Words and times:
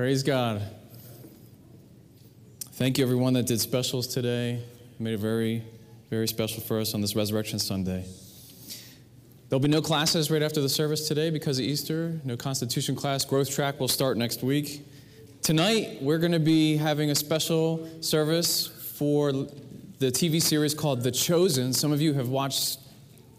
Praise 0.00 0.22
God. 0.22 0.62
Thank 2.72 2.96
you, 2.96 3.04
everyone 3.04 3.34
that 3.34 3.44
did 3.44 3.60
specials 3.60 4.06
today. 4.06 4.52
You 4.52 5.04
made 5.04 5.12
it 5.12 5.20
very, 5.20 5.62
very 6.08 6.26
special 6.26 6.62
for 6.62 6.80
us 6.80 6.94
on 6.94 7.02
this 7.02 7.14
Resurrection 7.14 7.58
Sunday. 7.58 8.06
There'll 9.50 9.60
be 9.60 9.68
no 9.68 9.82
classes 9.82 10.30
right 10.30 10.40
after 10.40 10.62
the 10.62 10.70
service 10.70 11.06
today 11.06 11.28
because 11.28 11.58
of 11.58 11.66
Easter. 11.66 12.18
No 12.24 12.38
Constitution 12.38 12.96
class. 12.96 13.26
Growth 13.26 13.50
track 13.50 13.78
will 13.78 13.88
start 13.88 14.16
next 14.16 14.42
week. 14.42 14.86
Tonight, 15.42 15.98
we're 16.00 16.16
going 16.16 16.32
to 16.32 16.40
be 16.40 16.78
having 16.78 17.10
a 17.10 17.14
special 17.14 17.86
service 18.00 18.68
for 18.96 19.32
the 19.32 20.10
TV 20.10 20.40
series 20.40 20.72
called 20.72 21.02
The 21.02 21.10
Chosen. 21.10 21.74
Some 21.74 21.92
of 21.92 22.00
you 22.00 22.14
have 22.14 22.30
watched 22.30 22.78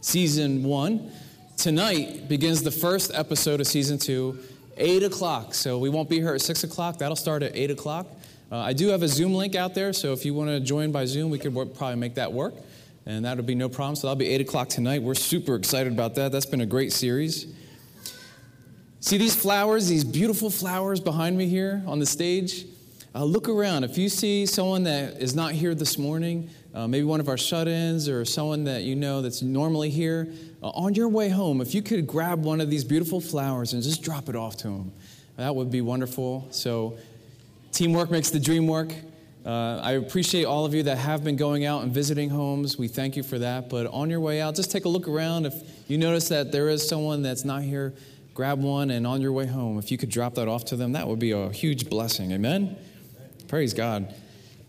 season 0.01 0.61
one. 0.63 1.11
Tonight 1.57 2.29
begins 2.29 2.61
the 2.61 2.69
first 2.69 3.11
episode 3.15 3.61
of 3.61 3.65
season 3.65 3.97
two, 3.97 4.37
8 4.77 5.03
o'clock. 5.03 5.53
So 5.53 5.77
we 5.77 5.89
won't 5.89 6.09
be 6.09 6.19
here 6.19 6.33
at 6.33 6.41
6 6.41 6.63
o'clock. 6.63 6.97
That'll 6.97 7.15
start 7.15 7.43
at 7.43 7.55
8 7.55 7.71
o'clock. 7.71 8.07
Uh, 8.51 8.57
I 8.57 8.73
do 8.73 8.89
have 8.89 9.01
a 9.01 9.07
Zoom 9.07 9.33
link 9.33 9.55
out 9.55 9.73
there, 9.73 9.93
so 9.93 10.11
if 10.11 10.25
you 10.25 10.33
want 10.33 10.49
to 10.49 10.59
join 10.59 10.91
by 10.91 11.05
Zoom, 11.05 11.31
we 11.31 11.39
could 11.39 11.53
work, 11.53 11.73
probably 11.73 11.95
make 11.95 12.15
that 12.15 12.33
work. 12.33 12.53
And 13.05 13.25
that'll 13.25 13.43
be 13.43 13.55
no 13.55 13.69
problem. 13.69 13.95
So 13.95 14.07
that'll 14.07 14.19
be 14.19 14.27
8 14.27 14.41
o'clock 14.41 14.69
tonight. 14.69 15.01
We're 15.01 15.15
super 15.15 15.55
excited 15.55 15.93
about 15.93 16.15
that. 16.15 16.31
That's 16.31 16.45
been 16.45 16.61
a 16.61 16.65
great 16.65 16.91
series. 16.91 17.47
See 18.99 19.17
these 19.17 19.35
flowers, 19.35 19.87
these 19.87 20.03
beautiful 20.03 20.49
flowers 20.49 20.99
behind 20.99 21.37
me 21.37 21.47
here 21.47 21.81
on 21.87 21.99
the 21.99 22.05
stage? 22.05 22.65
Uh, 23.15 23.23
look 23.23 23.49
around. 23.49 23.83
If 23.83 23.97
you 23.97 24.07
see 24.07 24.45
someone 24.45 24.83
that 24.83 25.21
is 25.21 25.33
not 25.33 25.53
here 25.53 25.73
this 25.73 25.97
morning, 25.97 26.49
uh, 26.73 26.87
maybe 26.87 27.03
one 27.03 27.19
of 27.19 27.27
our 27.27 27.37
shut 27.37 27.67
ins 27.67 28.07
or 28.07 28.23
someone 28.25 28.63
that 28.65 28.83
you 28.83 28.95
know 28.95 29.21
that's 29.21 29.41
normally 29.41 29.89
here, 29.89 30.31
on 30.69 30.93
your 30.93 31.09
way 31.09 31.29
home, 31.29 31.61
if 31.61 31.73
you 31.73 31.81
could 31.81 32.05
grab 32.05 32.43
one 32.43 32.61
of 32.61 32.69
these 32.69 32.83
beautiful 32.83 33.19
flowers 33.19 33.73
and 33.73 33.81
just 33.81 34.03
drop 34.03 34.29
it 34.29 34.35
off 34.35 34.57
to 34.57 34.67
them, 34.67 34.91
that 35.37 35.55
would 35.55 35.71
be 35.71 35.81
wonderful. 35.81 36.47
So, 36.51 36.97
teamwork 37.71 38.11
makes 38.11 38.29
the 38.29 38.39
dream 38.39 38.67
work. 38.67 38.93
Uh, 39.43 39.81
I 39.83 39.93
appreciate 39.93 40.45
all 40.45 40.65
of 40.65 40.75
you 40.75 40.83
that 40.83 40.99
have 40.99 41.23
been 41.23 41.35
going 41.35 41.65
out 41.65 41.81
and 41.81 41.91
visiting 41.91 42.29
homes. 42.29 42.77
We 42.77 42.87
thank 42.87 43.15
you 43.15 43.23
for 43.23 43.39
that. 43.39 43.69
But 43.69 43.87
on 43.87 44.09
your 44.09 44.19
way 44.19 44.39
out, 44.39 44.55
just 44.55 44.71
take 44.71 44.85
a 44.85 44.89
look 44.89 45.07
around. 45.07 45.47
If 45.47 45.55
you 45.87 45.97
notice 45.97 46.29
that 46.29 46.51
there 46.51 46.69
is 46.69 46.87
someone 46.87 47.23
that's 47.23 47.43
not 47.43 47.63
here, 47.63 47.93
grab 48.35 48.61
one. 48.61 48.91
And 48.91 49.07
on 49.07 49.19
your 49.19 49.31
way 49.31 49.47
home, 49.47 49.79
if 49.79 49.89
you 49.89 49.97
could 49.97 50.09
drop 50.09 50.35
that 50.35 50.47
off 50.47 50.65
to 50.65 50.75
them, 50.75 50.91
that 50.91 51.07
would 51.07 51.17
be 51.17 51.31
a 51.31 51.49
huge 51.49 51.89
blessing. 51.89 52.31
Amen? 52.33 52.77
Praise 53.47 53.73
God. 53.73 54.13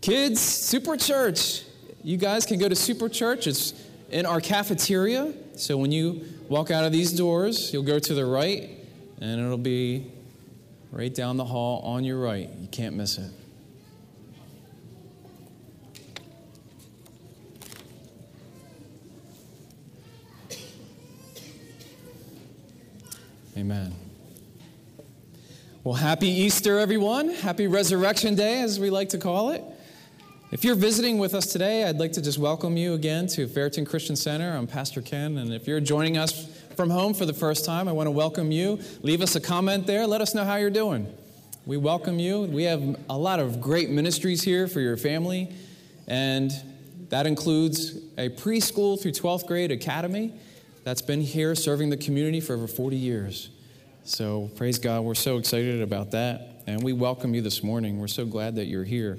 Kids, 0.01 0.41
Super 0.41 0.97
Church. 0.97 1.63
You 2.03 2.17
guys 2.17 2.47
can 2.47 2.57
go 2.57 2.67
to 2.67 2.75
Super 2.75 3.09
Church. 3.09 3.45
It's 3.45 3.73
in 4.09 4.25
our 4.25 4.41
cafeteria. 4.41 5.33
So 5.55 5.77
when 5.77 5.91
you 5.91 6.25
walk 6.49 6.71
out 6.71 6.83
of 6.83 6.91
these 6.91 7.13
doors, 7.13 7.71
you'll 7.71 7.83
go 7.83 7.99
to 7.99 8.13
the 8.13 8.25
right, 8.25 8.71
and 9.21 9.39
it'll 9.39 9.57
be 9.57 10.11
right 10.91 11.13
down 11.13 11.37
the 11.37 11.45
hall 11.45 11.81
on 11.81 12.03
your 12.03 12.19
right. 12.19 12.49
You 12.59 12.67
can't 12.67 12.95
miss 12.95 13.17
it. 13.17 13.31
Amen. 23.55 23.93
Well, 25.83 25.93
happy 25.93 26.29
Easter, 26.29 26.79
everyone. 26.79 27.29
Happy 27.29 27.67
Resurrection 27.67 28.35
Day, 28.35 28.61
as 28.61 28.79
we 28.79 28.89
like 28.89 29.09
to 29.09 29.19
call 29.19 29.51
it. 29.51 29.63
If 30.53 30.63
you're 30.63 30.75
visiting 30.75 31.17
with 31.17 31.33
us 31.33 31.47
today, 31.47 31.83
I'd 31.83 31.97
like 31.97 32.11
to 32.11 32.21
just 32.21 32.37
welcome 32.37 32.77
you 32.77 32.93
again 32.93 33.25
to 33.29 33.47
Fairton 33.47 33.87
Christian 33.87 34.15
Center. 34.15 34.55
I'm 34.55 34.67
Pastor 34.67 35.01
Ken, 35.01 35.39
and 35.39 35.51
if 35.51 35.65
you're 35.65 35.79
joining 35.79 36.15
us 36.15 36.47
from 36.75 36.91
home 36.91 37.15
for 37.15 37.25
the 37.25 37.33
first 37.33 37.65
time, 37.65 37.87
I 37.87 37.91
want 37.91 38.05
to 38.05 38.11
welcome 38.11 38.51
you. 38.51 38.79
Leave 39.01 39.23
us 39.23 39.35
a 39.35 39.41
comment 39.41 39.87
there. 39.87 40.05
Let 40.05 40.21
us 40.21 40.35
know 40.35 40.43
how 40.45 40.57
you're 40.57 40.69
doing. 40.69 41.11
We 41.65 41.77
welcome 41.77 42.19
you. 42.19 42.41
We 42.43 42.65
have 42.65 42.99
a 43.09 43.17
lot 43.17 43.39
of 43.39 43.61
great 43.61 43.89
ministries 43.89 44.43
here 44.43 44.67
for 44.67 44.79
your 44.79 44.95
family, 44.95 45.51
and 46.07 46.51
that 47.09 47.25
includes 47.25 47.95
a 48.19 48.29
preschool 48.29 49.01
through 49.01 49.13
12th 49.13 49.47
grade 49.47 49.71
academy 49.71 50.35
that's 50.83 51.01
been 51.01 51.21
here 51.21 51.55
serving 51.55 51.89
the 51.89 51.97
community 51.97 52.41
for 52.41 52.53
over 52.53 52.67
40 52.67 52.95
years. 52.95 53.49
So, 54.03 54.51
praise 54.55 54.77
God, 54.77 55.03
we're 55.03 55.15
so 55.15 55.39
excited 55.39 55.81
about 55.81 56.11
that. 56.11 56.61
And 56.67 56.83
we 56.83 56.93
welcome 56.93 57.33
you 57.33 57.41
this 57.41 57.63
morning. 57.63 57.99
We're 57.99 58.07
so 58.07 58.25
glad 58.25 58.57
that 58.57 58.65
you're 58.65 58.83
here. 58.83 59.17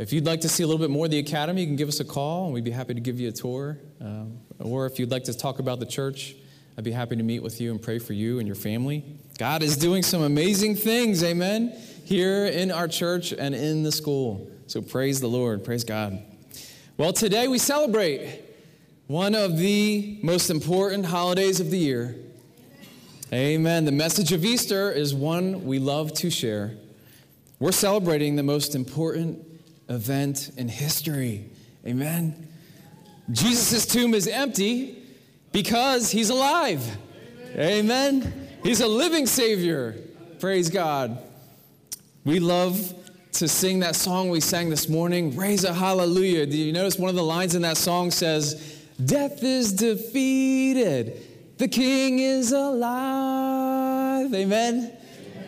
If 0.00 0.14
you'd 0.14 0.24
like 0.24 0.40
to 0.40 0.48
see 0.48 0.62
a 0.62 0.66
little 0.66 0.80
bit 0.80 0.88
more 0.88 1.04
of 1.04 1.10
the 1.10 1.18
Academy, 1.18 1.60
you 1.60 1.66
can 1.66 1.76
give 1.76 1.88
us 1.88 2.00
a 2.00 2.06
call 2.06 2.46
and 2.46 2.54
we'd 2.54 2.64
be 2.64 2.70
happy 2.70 2.94
to 2.94 3.00
give 3.00 3.20
you 3.20 3.28
a 3.28 3.32
tour. 3.32 3.76
Um, 4.00 4.38
or 4.58 4.86
if 4.86 4.98
you'd 4.98 5.10
like 5.10 5.24
to 5.24 5.34
talk 5.36 5.58
about 5.58 5.78
the 5.78 5.84
church, 5.84 6.36
I'd 6.78 6.84
be 6.84 6.90
happy 6.90 7.16
to 7.16 7.22
meet 7.22 7.42
with 7.42 7.60
you 7.60 7.70
and 7.70 7.82
pray 7.82 7.98
for 7.98 8.14
you 8.14 8.38
and 8.38 8.48
your 8.48 8.56
family. 8.56 9.04
God 9.36 9.62
is 9.62 9.76
doing 9.76 10.02
some 10.02 10.22
amazing 10.22 10.76
things, 10.76 11.22
amen, 11.22 11.78
here 12.06 12.46
in 12.46 12.70
our 12.70 12.88
church 12.88 13.32
and 13.32 13.54
in 13.54 13.82
the 13.82 13.92
school. 13.92 14.50
So 14.68 14.80
praise 14.80 15.20
the 15.20 15.28
Lord, 15.28 15.66
praise 15.66 15.84
God. 15.84 16.18
Well, 16.96 17.12
today 17.12 17.46
we 17.46 17.58
celebrate 17.58 18.42
one 19.06 19.34
of 19.34 19.58
the 19.58 20.18
most 20.22 20.48
important 20.48 21.04
holidays 21.04 21.60
of 21.60 21.70
the 21.70 21.76
year. 21.78 22.16
Amen. 23.34 23.84
The 23.84 23.92
message 23.92 24.32
of 24.32 24.46
Easter 24.46 24.90
is 24.90 25.12
one 25.12 25.66
we 25.66 25.78
love 25.78 26.14
to 26.14 26.30
share. 26.30 26.72
We're 27.58 27.72
celebrating 27.72 28.36
the 28.36 28.42
most 28.42 28.74
important 28.74 29.49
event 29.90 30.52
in 30.56 30.68
history. 30.68 31.50
Amen. 31.86 32.48
Jesus' 33.30 33.84
tomb 33.84 34.14
is 34.14 34.26
empty 34.26 35.02
because 35.52 36.10
he's 36.10 36.30
alive. 36.30 36.84
Amen. 37.52 38.22
Amen. 38.22 38.48
He's 38.62 38.80
a 38.80 38.88
living 38.88 39.26
Savior. 39.26 39.96
Praise 40.38 40.70
God. 40.70 41.22
We 42.24 42.38
love 42.40 42.94
to 43.32 43.48
sing 43.48 43.80
that 43.80 43.94
song 43.94 44.30
we 44.30 44.40
sang 44.40 44.70
this 44.70 44.88
morning, 44.88 45.36
Raise 45.36 45.64
a 45.64 45.72
Hallelujah. 45.72 46.46
Did 46.46 46.56
you 46.56 46.72
notice 46.72 46.98
one 46.98 47.10
of 47.10 47.16
the 47.16 47.22
lines 47.22 47.54
in 47.54 47.62
that 47.62 47.76
song 47.76 48.10
says, 48.10 48.86
Death 49.04 49.42
is 49.42 49.72
defeated 49.72 51.22
the 51.60 51.68
King 51.68 52.20
is 52.20 52.52
alive. 52.52 54.34
Amen. 54.34 54.96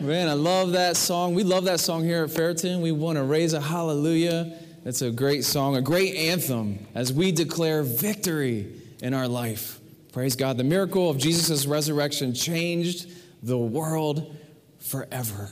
Man, 0.03 0.27
I 0.27 0.33
love 0.33 0.73
that 0.73 0.97
song. 0.97 1.33
We 1.33 1.45
love 1.45 1.63
that 1.63 1.79
song 1.79 2.03
here 2.03 2.25
at 2.25 2.29
Fairton. 2.29 2.81
We 2.81 2.91
want 2.91 3.15
to 3.15 3.23
raise 3.23 3.53
a 3.53 3.61
hallelujah. 3.61 4.53
It's 4.83 5.01
a 5.01 5.09
great 5.09 5.45
song, 5.45 5.77
a 5.77 5.81
great 5.81 6.13
anthem 6.15 6.85
as 6.93 7.13
we 7.13 7.31
declare 7.31 7.83
victory 7.83 8.81
in 9.01 9.13
our 9.13 9.29
life. 9.29 9.79
Praise 10.11 10.35
God. 10.35 10.57
The 10.57 10.65
miracle 10.65 11.09
of 11.09 11.17
Jesus' 11.17 11.65
resurrection 11.65 12.33
changed 12.33 13.11
the 13.43 13.57
world 13.57 14.35
forever. 14.79 15.49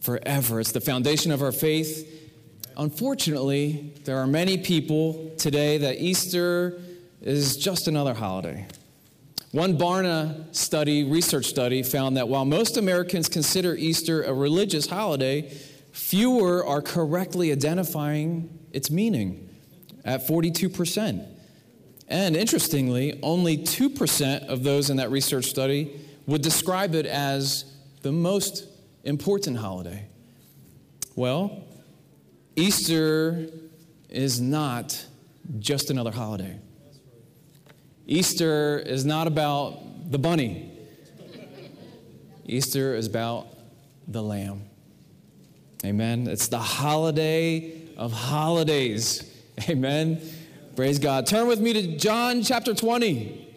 Forever. 0.00 0.58
It's 0.58 0.72
the 0.72 0.80
foundation 0.80 1.30
of 1.30 1.40
our 1.40 1.52
faith. 1.52 2.32
Unfortunately, 2.76 3.94
there 4.04 4.18
are 4.18 4.26
many 4.26 4.58
people 4.58 5.30
today 5.38 5.78
that 5.78 6.02
Easter 6.02 6.80
is 7.20 7.56
just 7.56 7.86
another 7.86 8.14
holiday. 8.14 8.66
One 9.52 9.76
Barna 9.76 10.54
study, 10.56 11.04
research 11.04 11.44
study, 11.44 11.82
found 11.82 12.16
that 12.16 12.26
while 12.26 12.46
most 12.46 12.78
Americans 12.78 13.28
consider 13.28 13.74
Easter 13.74 14.22
a 14.22 14.32
religious 14.32 14.86
holiday, 14.86 15.42
fewer 15.92 16.64
are 16.64 16.80
correctly 16.80 17.52
identifying 17.52 18.58
its 18.72 18.90
meaning 18.90 19.50
at 20.06 20.26
42%. 20.26 21.26
And 22.08 22.34
interestingly, 22.34 23.20
only 23.22 23.58
2% 23.58 24.46
of 24.46 24.62
those 24.62 24.88
in 24.88 24.96
that 24.96 25.10
research 25.10 25.44
study 25.44 26.00
would 26.26 26.40
describe 26.40 26.94
it 26.94 27.04
as 27.04 27.66
the 28.00 28.12
most 28.12 28.66
important 29.04 29.58
holiday. 29.58 30.06
Well, 31.14 31.62
Easter 32.56 33.48
is 34.08 34.40
not 34.40 35.06
just 35.58 35.90
another 35.90 36.10
holiday. 36.10 36.58
Easter 38.06 38.78
is 38.78 39.04
not 39.04 39.26
about 39.26 40.10
the 40.10 40.18
bunny. 40.18 40.70
Easter 42.44 42.94
is 42.94 43.06
about 43.06 43.46
the 44.08 44.22
lamb. 44.22 44.62
Amen. 45.84 46.26
It's 46.26 46.48
the 46.48 46.58
holiday 46.58 47.72
of 47.96 48.12
holidays. 48.12 49.28
Amen. 49.68 50.20
Praise 50.74 50.98
God. 50.98 51.26
Turn 51.26 51.46
with 51.46 51.60
me 51.60 51.72
to 51.72 51.96
John 51.96 52.42
chapter 52.42 52.74
20. 52.74 53.48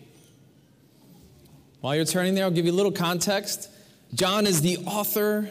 While 1.81 1.95
you're 1.95 2.05
turning 2.05 2.35
there, 2.35 2.45
I'll 2.45 2.51
give 2.51 2.65
you 2.65 2.71
a 2.71 2.73
little 2.73 2.91
context. 2.91 3.69
John 4.13 4.47
is 4.47 4.61
the 4.61 4.77
author, 4.85 5.49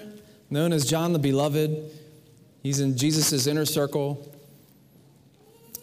known 0.51 0.73
as 0.73 0.89
John 0.89 1.13
the 1.13 1.19
Beloved. 1.19 1.91
He's 2.63 2.81
in 2.81 2.97
Jesus' 2.97 3.47
inner 3.47 3.65
circle. 3.65 4.33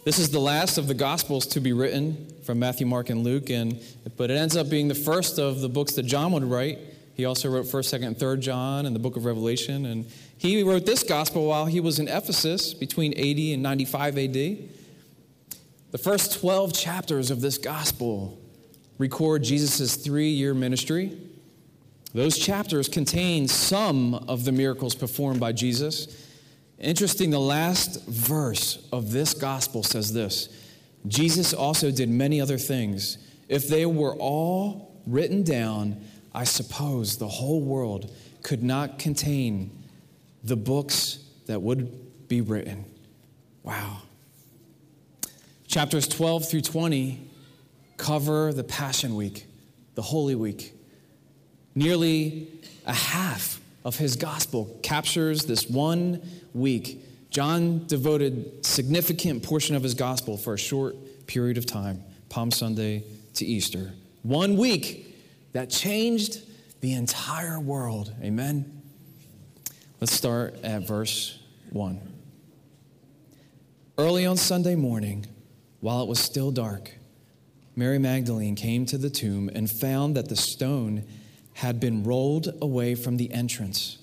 This 0.04 0.18
is 0.18 0.30
the 0.30 0.40
last 0.40 0.78
of 0.78 0.88
the 0.88 0.94
Gospels 0.94 1.46
to 1.48 1.60
be 1.60 1.72
written 1.72 2.31
from 2.42 2.58
Matthew, 2.58 2.86
Mark, 2.86 3.10
and 3.10 3.22
Luke, 3.22 3.50
and, 3.50 3.80
but 4.16 4.30
it 4.30 4.34
ends 4.34 4.56
up 4.56 4.68
being 4.68 4.88
the 4.88 4.94
first 4.94 5.38
of 5.38 5.60
the 5.60 5.68
books 5.68 5.94
that 5.94 6.04
John 6.04 6.32
would 6.32 6.44
write. 6.44 6.78
He 7.14 7.24
also 7.24 7.50
wrote 7.50 7.66
1st, 7.66 8.00
2nd, 8.00 8.06
and 8.06 8.16
3rd 8.16 8.40
John 8.40 8.86
and 8.86 8.96
the 8.96 9.00
book 9.00 9.16
of 9.16 9.24
Revelation. 9.24 9.86
And 9.86 10.06
he 10.38 10.62
wrote 10.62 10.86
this 10.86 11.02
gospel 11.02 11.46
while 11.46 11.66
he 11.66 11.78
was 11.78 11.98
in 11.98 12.08
Ephesus 12.08 12.74
between 12.74 13.12
80 13.16 13.54
and 13.54 13.62
95 13.62 14.18
AD. 14.18 14.32
The 15.92 15.98
first 15.98 16.40
12 16.40 16.72
chapters 16.72 17.30
of 17.30 17.40
this 17.40 17.58
gospel 17.58 18.38
record 18.98 19.42
Jesus' 19.42 19.96
three 19.96 20.30
year 20.30 20.54
ministry. 20.54 21.18
Those 22.14 22.38
chapters 22.38 22.88
contain 22.88 23.48
some 23.48 24.14
of 24.14 24.44
the 24.44 24.52
miracles 24.52 24.94
performed 24.94 25.40
by 25.40 25.52
Jesus. 25.52 26.28
Interesting, 26.78 27.30
the 27.30 27.40
last 27.40 28.06
verse 28.06 28.86
of 28.92 29.12
this 29.12 29.34
gospel 29.34 29.82
says 29.82 30.12
this 30.12 30.48
Jesus 31.06 31.52
also 31.52 31.90
did 31.90 32.08
many 32.08 32.40
other 32.40 32.58
things. 32.58 33.18
If 33.48 33.68
they 33.68 33.86
were 33.86 34.14
all 34.14 34.94
written 35.06 35.42
down, 35.42 36.00
I 36.34 36.44
suppose 36.44 37.18
the 37.18 37.28
whole 37.28 37.60
world 37.60 38.10
could 38.42 38.62
not 38.62 38.98
contain 38.98 39.70
the 40.44 40.56
books 40.56 41.18
that 41.46 41.60
would 41.60 42.28
be 42.28 42.40
written. 42.40 42.84
Wow. 43.62 44.02
Chapters 45.66 46.08
12 46.08 46.50
through 46.50 46.60
20 46.62 47.28
cover 47.96 48.52
the 48.52 48.64
Passion 48.64 49.14
Week, 49.14 49.46
the 49.94 50.02
Holy 50.02 50.34
Week. 50.34 50.74
Nearly 51.74 52.48
a 52.84 52.92
half 52.92 53.60
of 53.84 53.96
his 53.96 54.16
gospel 54.16 54.78
captures 54.82 55.44
this 55.44 55.68
one 55.68 56.20
week. 56.52 57.04
John 57.32 57.86
devoted 57.86 58.64
significant 58.64 59.42
portion 59.42 59.74
of 59.74 59.82
his 59.82 59.94
gospel 59.94 60.36
for 60.36 60.52
a 60.52 60.58
short 60.58 61.26
period 61.26 61.56
of 61.56 61.64
time, 61.64 62.04
Palm 62.28 62.50
Sunday 62.50 63.04
to 63.34 63.46
Easter. 63.46 63.94
One 64.22 64.58
week 64.58 65.16
that 65.52 65.70
changed 65.70 66.42
the 66.82 66.92
entire 66.92 67.58
world. 67.58 68.12
Amen. 68.22 68.82
Let's 69.98 70.12
start 70.12 70.56
at 70.62 70.86
verse 70.86 71.38
1. 71.70 72.00
Early 73.96 74.26
on 74.26 74.36
Sunday 74.36 74.74
morning, 74.74 75.26
while 75.80 76.02
it 76.02 76.08
was 76.08 76.20
still 76.20 76.50
dark, 76.50 76.92
Mary 77.74 77.98
Magdalene 77.98 78.56
came 78.56 78.84
to 78.84 78.98
the 78.98 79.08
tomb 79.08 79.48
and 79.54 79.70
found 79.70 80.14
that 80.16 80.28
the 80.28 80.36
stone 80.36 81.04
had 81.54 81.80
been 81.80 82.04
rolled 82.04 82.52
away 82.60 82.94
from 82.94 83.16
the 83.16 83.32
entrance. 83.32 83.96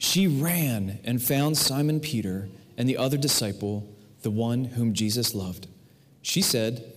She 0.00 0.26
ran 0.26 0.98
and 1.04 1.22
found 1.22 1.58
Simon 1.58 2.00
Peter 2.00 2.48
and 2.78 2.88
the 2.88 2.96
other 2.96 3.18
disciple, 3.18 3.86
the 4.22 4.30
one 4.30 4.64
whom 4.64 4.94
Jesus 4.94 5.34
loved. 5.34 5.68
She 6.22 6.40
said, 6.40 6.94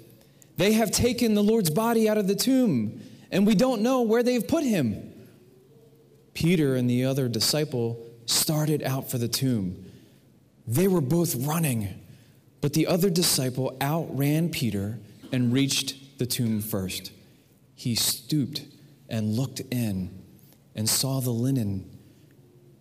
They 0.55 0.71
have 0.71 0.89
taken 0.89 1.33
the 1.33 1.43
Lord's 1.43 1.69
body 1.69 2.07
out 2.07 2.17
of 2.17 2.29
the 2.29 2.35
tomb, 2.35 3.01
and 3.29 3.45
we 3.45 3.55
don't 3.55 3.81
know 3.81 4.03
where 4.03 4.23
they've 4.23 4.47
put 4.47 4.63
him. 4.63 5.11
Peter 6.33 6.75
and 6.75 6.89
the 6.89 7.03
other 7.03 7.27
disciple 7.27 8.01
started 8.25 8.81
out 8.81 9.11
for 9.11 9.17
the 9.17 9.27
tomb. 9.27 9.83
They 10.65 10.87
were 10.87 11.01
both 11.01 11.35
running, 11.35 11.99
but 12.61 12.71
the 12.71 12.87
other 12.87 13.09
disciple 13.09 13.75
outran 13.81 14.47
Peter 14.47 14.97
and 15.33 15.51
reached 15.51 16.19
the 16.19 16.25
tomb 16.25 16.61
first. 16.61 17.11
He 17.75 17.95
stooped 17.95 18.61
and 19.09 19.33
looked 19.33 19.59
in 19.59 20.23
and 20.73 20.87
saw 20.87 21.19
the 21.19 21.31
linen 21.31 21.92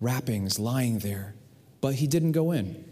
wrappings 0.03 0.59
lying 0.59 0.99
there, 0.99 1.35
but 1.81 1.95
he 1.95 2.07
didn't 2.07 2.33
go 2.33 2.51
in. 2.53 2.85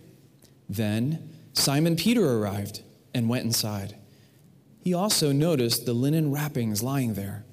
Then 0.68 1.30
Simon 1.52 1.96
Peter 1.96 2.38
arrived 2.38 2.82
and 3.12 3.28
went 3.28 3.44
inside. 3.44 3.96
He 4.82 4.94
also 4.94 5.32
noticed 5.32 5.84
the 5.84 5.92
linen 5.92 6.30
wrappings 6.30 6.82
lying 6.82 7.14
there, 7.14 7.44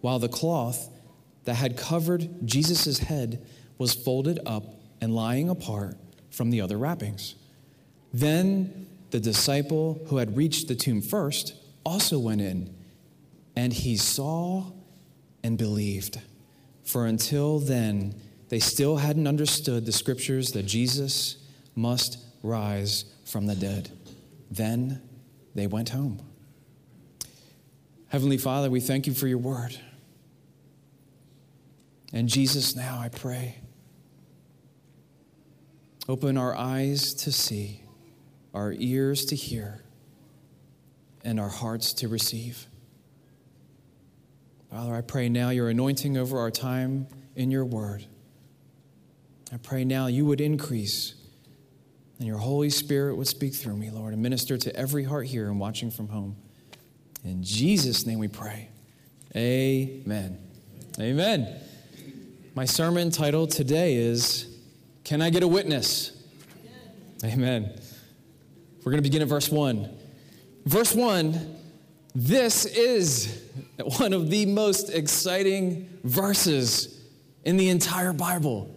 while 0.00 0.18
the 0.18 0.28
cloth 0.28 0.88
that 1.44 1.54
had 1.54 1.76
covered 1.76 2.28
Jesus' 2.44 2.98
head 2.98 3.44
was 3.78 3.94
folded 3.94 4.40
up 4.46 4.64
and 5.00 5.14
lying 5.14 5.48
apart 5.48 5.96
from 6.30 6.50
the 6.50 6.60
other 6.60 6.78
wrappings. 6.78 7.34
Then 8.12 8.86
the 9.10 9.20
disciple 9.20 10.00
who 10.06 10.16
had 10.16 10.36
reached 10.36 10.68
the 10.68 10.74
tomb 10.74 11.02
first 11.02 11.54
also 11.84 12.18
went 12.18 12.40
in, 12.40 12.74
and 13.54 13.72
he 13.72 13.96
saw 13.96 14.72
and 15.44 15.58
believed. 15.58 16.20
For 16.84 17.06
until 17.06 17.58
then, 17.58 18.14
they 18.52 18.58
still 18.58 18.98
hadn't 18.98 19.26
understood 19.26 19.86
the 19.86 19.92
scriptures 19.92 20.52
that 20.52 20.64
Jesus 20.64 21.38
must 21.74 22.18
rise 22.42 23.06
from 23.24 23.46
the 23.46 23.54
dead. 23.54 23.90
Then 24.50 25.00
they 25.54 25.66
went 25.66 25.88
home. 25.88 26.20
Heavenly 28.08 28.36
Father, 28.36 28.68
we 28.68 28.78
thank 28.78 29.06
you 29.06 29.14
for 29.14 29.26
your 29.26 29.38
word. 29.38 29.80
And 32.12 32.28
Jesus, 32.28 32.76
now 32.76 32.98
I 32.98 33.08
pray, 33.08 33.56
open 36.06 36.36
our 36.36 36.54
eyes 36.54 37.14
to 37.14 37.32
see, 37.32 37.82
our 38.52 38.74
ears 38.76 39.24
to 39.24 39.34
hear, 39.34 39.82
and 41.24 41.40
our 41.40 41.48
hearts 41.48 41.94
to 41.94 42.08
receive. 42.08 42.66
Father, 44.70 44.94
I 44.94 45.00
pray 45.00 45.30
now 45.30 45.48
your 45.48 45.70
anointing 45.70 46.18
over 46.18 46.38
our 46.38 46.50
time 46.50 47.06
in 47.34 47.50
your 47.50 47.64
word. 47.64 48.04
I 49.52 49.58
pray 49.58 49.84
now 49.84 50.06
you 50.06 50.24
would 50.24 50.40
increase 50.40 51.14
and 52.18 52.26
your 52.26 52.38
Holy 52.38 52.70
Spirit 52.70 53.16
would 53.16 53.26
speak 53.26 53.54
through 53.54 53.76
me, 53.76 53.90
Lord, 53.90 54.12
and 54.12 54.22
minister 54.22 54.56
to 54.56 54.74
every 54.76 55.04
heart 55.04 55.26
here 55.26 55.48
and 55.48 55.58
watching 55.58 55.90
from 55.90 56.08
home. 56.08 56.36
In 57.24 57.42
Jesus' 57.42 58.06
name 58.06 58.18
we 58.18 58.28
pray. 58.28 58.68
Amen. 59.36 60.38
Amen. 60.98 61.60
My 62.54 62.64
sermon 62.64 63.10
title 63.10 63.46
today 63.46 63.94
is 63.94 64.46
Can 65.04 65.20
I 65.20 65.30
Get 65.30 65.42
a 65.42 65.48
Witness? 65.48 66.12
Amen. 67.24 67.78
We're 68.78 68.92
going 68.92 69.02
to 69.02 69.08
begin 69.08 69.22
at 69.22 69.28
verse 69.28 69.48
1. 69.48 69.88
Verse 70.64 70.94
1 70.94 71.58
this 72.14 72.66
is 72.66 73.42
one 73.98 74.12
of 74.12 74.28
the 74.28 74.44
most 74.46 74.90
exciting 74.90 75.88
verses 76.04 77.00
in 77.44 77.56
the 77.56 77.70
entire 77.70 78.12
Bible. 78.12 78.68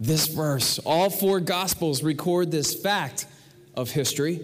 This 0.00 0.26
verse, 0.26 0.78
all 0.80 1.10
four 1.10 1.40
Gospels 1.40 2.02
record 2.02 2.50
this 2.50 2.74
fact 2.74 3.26
of 3.74 3.90
history. 3.90 4.40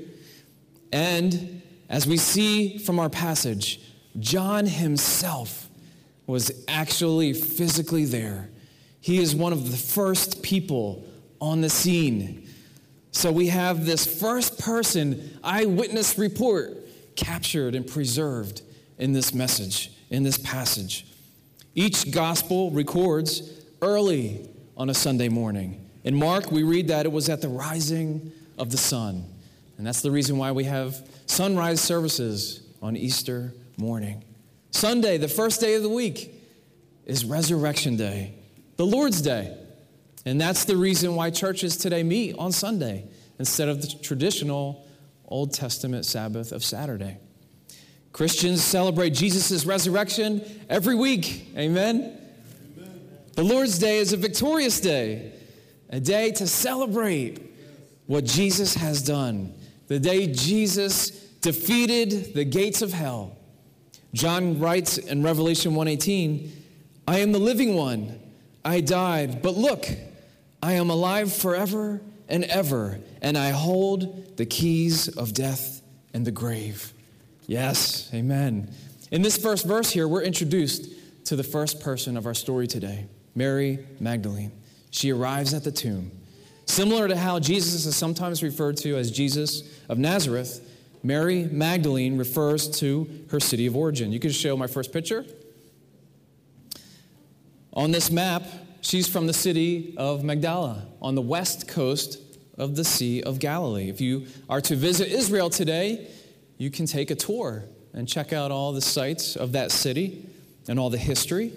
And 0.92 1.62
as 1.88 2.06
we 2.06 2.16
see 2.16 2.78
from 2.78 2.98
our 2.98 3.10
passage, 3.10 3.80
John 4.18 4.66
himself 4.66 5.68
was 6.26 6.64
actually 6.68 7.32
physically 7.32 8.04
there. 8.04 8.48
He 9.00 9.18
is 9.18 9.34
one 9.34 9.52
of 9.52 9.70
the 9.70 9.76
first 9.76 10.42
people 10.42 11.04
on 11.40 11.60
the 11.60 11.70
scene. 11.70 12.48
So 13.12 13.32
we 13.32 13.48
have 13.48 13.86
this 13.86 14.06
first 14.20 14.58
person 14.58 15.38
eyewitness 15.42 16.18
report 16.18 16.76
captured 17.16 17.74
and 17.74 17.86
preserved 17.86 18.62
in 18.98 19.12
this 19.12 19.34
message, 19.34 19.90
in 20.10 20.22
this 20.22 20.38
passage. 20.38 21.06
Each 21.74 22.10
gospel 22.10 22.70
records 22.70 23.42
early 23.82 24.48
on 24.80 24.88
a 24.88 24.94
Sunday 24.94 25.28
morning. 25.28 25.78
In 26.04 26.14
Mark, 26.14 26.50
we 26.50 26.62
read 26.62 26.88
that 26.88 27.04
it 27.04 27.12
was 27.12 27.28
at 27.28 27.42
the 27.42 27.50
rising 27.50 28.32
of 28.56 28.70
the 28.70 28.78
sun. 28.78 29.26
And 29.76 29.86
that's 29.86 30.00
the 30.00 30.10
reason 30.10 30.38
why 30.38 30.52
we 30.52 30.64
have 30.64 31.06
sunrise 31.26 31.82
services 31.82 32.62
on 32.80 32.96
Easter 32.96 33.52
morning. 33.76 34.24
Sunday, 34.70 35.18
the 35.18 35.28
first 35.28 35.60
day 35.60 35.74
of 35.74 35.82
the 35.82 35.90
week, 35.90 36.32
is 37.04 37.26
Resurrection 37.26 37.98
Day, 37.98 38.32
the 38.76 38.86
Lord's 38.86 39.20
Day. 39.20 39.54
And 40.24 40.40
that's 40.40 40.64
the 40.64 40.78
reason 40.78 41.14
why 41.14 41.28
churches 41.28 41.76
today 41.76 42.02
meet 42.02 42.38
on 42.38 42.50
Sunday 42.50 43.04
instead 43.38 43.68
of 43.68 43.82
the 43.82 43.98
traditional 44.02 44.86
Old 45.28 45.52
Testament 45.52 46.06
Sabbath 46.06 46.52
of 46.52 46.64
Saturday. 46.64 47.18
Christians 48.14 48.64
celebrate 48.64 49.10
Jesus' 49.10 49.66
resurrection 49.66 50.42
every 50.70 50.94
week. 50.94 51.48
Amen? 51.54 52.16
The 53.40 53.46
Lord's 53.46 53.78
Day 53.78 53.96
is 53.96 54.12
a 54.12 54.18
victorious 54.18 54.80
day, 54.80 55.32
a 55.88 55.98
day 55.98 56.30
to 56.32 56.46
celebrate 56.46 57.40
what 58.06 58.26
Jesus 58.26 58.74
has 58.74 59.00
done, 59.00 59.54
the 59.86 59.98
day 59.98 60.26
Jesus 60.26 61.08
defeated 61.40 62.34
the 62.34 62.44
gates 62.44 62.82
of 62.82 62.92
hell. 62.92 63.38
John 64.12 64.58
writes 64.58 64.98
in 64.98 65.22
Revelation 65.22 65.74
1:18, 65.74 66.52
"I 67.08 67.20
am 67.20 67.32
the 67.32 67.38
living 67.38 67.74
one. 67.74 68.20
I 68.62 68.82
died, 68.82 69.40
but 69.40 69.56
look, 69.56 69.88
I 70.62 70.74
am 70.74 70.90
alive 70.90 71.32
forever 71.32 72.02
and 72.28 72.44
ever, 72.44 73.00
and 73.22 73.38
I 73.38 73.52
hold 73.52 74.36
the 74.36 74.44
keys 74.44 75.08
of 75.08 75.32
death 75.32 75.80
and 76.12 76.26
the 76.26 76.30
grave. 76.30 76.92
Yes, 77.46 78.10
amen. 78.12 78.68
In 79.10 79.22
this 79.22 79.38
first 79.38 79.64
verse 79.64 79.92
here, 79.92 80.06
we're 80.06 80.24
introduced 80.24 80.88
to 81.24 81.36
the 81.36 81.42
first 81.42 81.80
person 81.80 82.18
of 82.18 82.26
our 82.26 82.34
story 82.34 82.66
today, 82.66 83.06
Mary 83.34 83.86
Magdalene. 83.98 84.52
She 84.90 85.12
arrives 85.12 85.54
at 85.54 85.64
the 85.64 85.72
tomb. 85.72 86.10
Similar 86.66 87.08
to 87.08 87.16
how 87.16 87.38
Jesus 87.38 87.86
is 87.86 87.96
sometimes 87.96 88.42
referred 88.42 88.76
to 88.78 88.96
as 88.96 89.10
Jesus 89.10 89.62
of 89.88 89.98
Nazareth, 89.98 90.66
Mary 91.02 91.44
Magdalene 91.44 92.18
refers 92.18 92.68
to 92.78 93.08
her 93.30 93.40
city 93.40 93.66
of 93.66 93.76
origin. 93.76 94.12
You 94.12 94.20
can 94.20 94.30
show 94.30 94.56
my 94.56 94.66
first 94.66 94.92
picture. 94.92 95.24
On 97.72 97.90
this 97.90 98.10
map, 98.10 98.42
She's 98.82 99.06
from 99.06 99.26
the 99.26 99.32
city 99.32 99.94
of 99.96 100.24
Magdala 100.24 100.86
on 101.02 101.14
the 101.14 101.22
west 101.22 101.68
coast 101.68 102.18
of 102.56 102.76
the 102.76 102.84
Sea 102.84 103.22
of 103.22 103.38
Galilee. 103.38 103.88
If 103.88 104.00
you 104.00 104.26
are 104.48 104.60
to 104.62 104.76
visit 104.76 105.08
Israel 105.08 105.50
today, 105.50 106.08
you 106.56 106.70
can 106.70 106.86
take 106.86 107.10
a 107.10 107.14
tour 107.14 107.64
and 107.92 108.08
check 108.08 108.32
out 108.32 108.50
all 108.50 108.72
the 108.72 108.80
sites 108.80 109.36
of 109.36 109.52
that 109.52 109.70
city 109.70 110.26
and 110.66 110.78
all 110.78 110.88
the 110.88 110.98
history. 110.98 111.52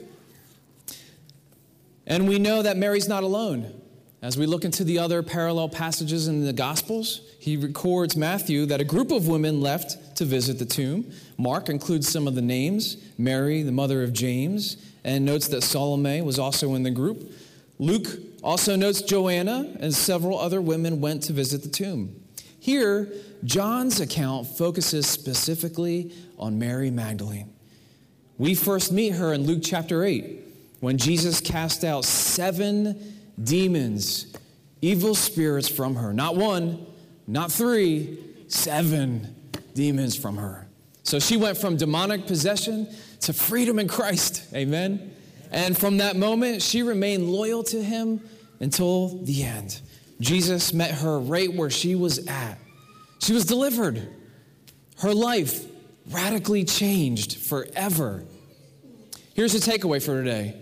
And 2.06 2.28
we 2.28 2.40
know 2.40 2.62
that 2.62 2.78
Mary's 2.78 3.08
not 3.08 3.24
alone. 3.24 3.82
As 4.22 4.38
we 4.38 4.46
look 4.46 4.64
into 4.64 4.86
the 4.86 5.00
other 5.00 5.22
parallel 5.22 5.68
passages 5.68 6.30
in 6.30 6.46
the 6.46 6.54
Gospels, 6.54 7.22
he 7.40 7.58
records 7.58 8.16
Matthew 8.16 8.66
that 8.68 8.80
a 8.80 8.86
group 8.86 9.12
of 9.12 9.28
women 9.28 9.60
left 9.60 10.16
to 10.16 10.26
visit 10.26 10.60
the 10.60 10.66
tomb. 10.66 11.12
Mark 11.38 11.68
includes 11.68 12.08
some 12.08 12.26
of 12.26 12.34
the 12.34 12.42
names 12.42 12.96
Mary, 13.18 13.64
the 13.64 13.72
mother 13.74 14.02
of 14.02 14.14
James, 14.14 14.78
and 15.04 15.26
notes 15.26 15.50
that 15.50 15.62
Salome 15.62 16.22
was 16.22 16.40
also 16.40 16.74
in 16.76 16.84
the 16.84 16.92
group. 16.92 17.34
Luke 17.80 18.08
also 18.42 18.78
notes 18.78 19.02
Joanna 19.02 19.76
and 19.82 19.94
several 19.94 20.40
other 20.40 20.62
women 20.62 21.02
went 21.02 21.24
to 21.24 21.34
visit 21.34 21.64
the 21.64 21.70
tomb. 21.70 22.16
Here, 22.60 23.10
John's 23.44 24.00
account 24.00 24.48
focuses 24.48 25.06
specifically 25.06 26.14
on 26.40 26.58
Mary 26.58 26.92
Magdalene. 26.92 27.54
We 28.38 28.56
first 28.56 28.94
meet 28.94 29.16
her 29.16 29.34
in 29.34 29.44
Luke 29.44 29.60
chapter 29.64 30.06
8 30.06 30.43
when 30.84 30.98
Jesus 30.98 31.40
cast 31.40 31.86
out 31.86 32.04
seven 32.04 33.16
demons, 33.42 34.36
evil 34.82 35.16
spirits 35.16 35.70
from 35.70 35.96
her. 35.96 36.12
Not 36.12 36.36
one, 36.36 36.86
not 37.26 37.54
three, 37.54 38.20
seven 38.50 39.34
demons 39.74 40.14
from 40.18 40.36
her. 40.36 40.68
So 41.04 41.20
she 41.20 41.38
went 41.38 41.58
from 41.58 41.78
demonic 41.78 42.28
possession 42.28 42.90
to 43.22 43.32
freedom 43.32 43.80
in 43.80 43.88
Christ. 43.88 44.54
Amen. 44.54 45.16
And 45.52 45.78
from 45.78 46.00
that 46.00 46.18
moment, 46.18 46.62
she 46.62 46.84
remained 46.84 47.30
loyal 47.30 47.64
to 47.64 47.82
him 47.82 48.20
until 48.60 49.24
the 49.24 49.42
end. 49.42 49.80
Jesus 50.20 50.74
met 50.74 50.92
her 50.96 51.18
right 51.18 51.54
where 51.54 51.70
she 51.70 51.96
was 51.96 52.28
at. 52.28 52.58
She 53.20 53.32
was 53.32 53.46
delivered. 53.46 54.06
Her 54.98 55.14
life 55.14 55.66
radically 56.12 56.66
changed 56.66 57.38
forever. 57.38 58.26
Here's 59.34 59.54
the 59.54 59.60
takeaway 59.60 60.04
for 60.04 60.22
today 60.22 60.60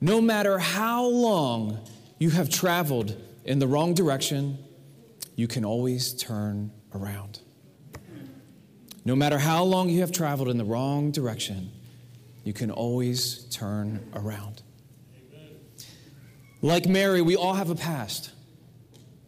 no 0.00 0.20
matter 0.20 0.58
how 0.58 1.06
long 1.06 1.80
you 2.18 2.30
have 2.30 2.48
traveled 2.48 3.16
in 3.44 3.58
the 3.58 3.66
wrong 3.66 3.94
direction, 3.94 4.58
you 5.36 5.46
can 5.46 5.64
always 5.64 6.14
turn 6.14 6.70
around. 6.94 7.40
No 9.04 9.14
matter 9.14 9.38
how 9.38 9.64
long 9.64 9.90
you 9.90 10.00
have 10.00 10.12
traveled 10.12 10.48
in 10.48 10.56
the 10.56 10.64
wrong 10.64 11.10
direction, 11.10 11.70
you 12.44 12.52
can 12.52 12.70
always 12.70 13.44
turn 13.44 14.10
around. 14.14 14.62
Like 16.62 16.86
Mary, 16.86 17.20
we 17.20 17.36
all 17.36 17.54
have 17.54 17.68
a 17.68 17.74
past. 17.74 18.30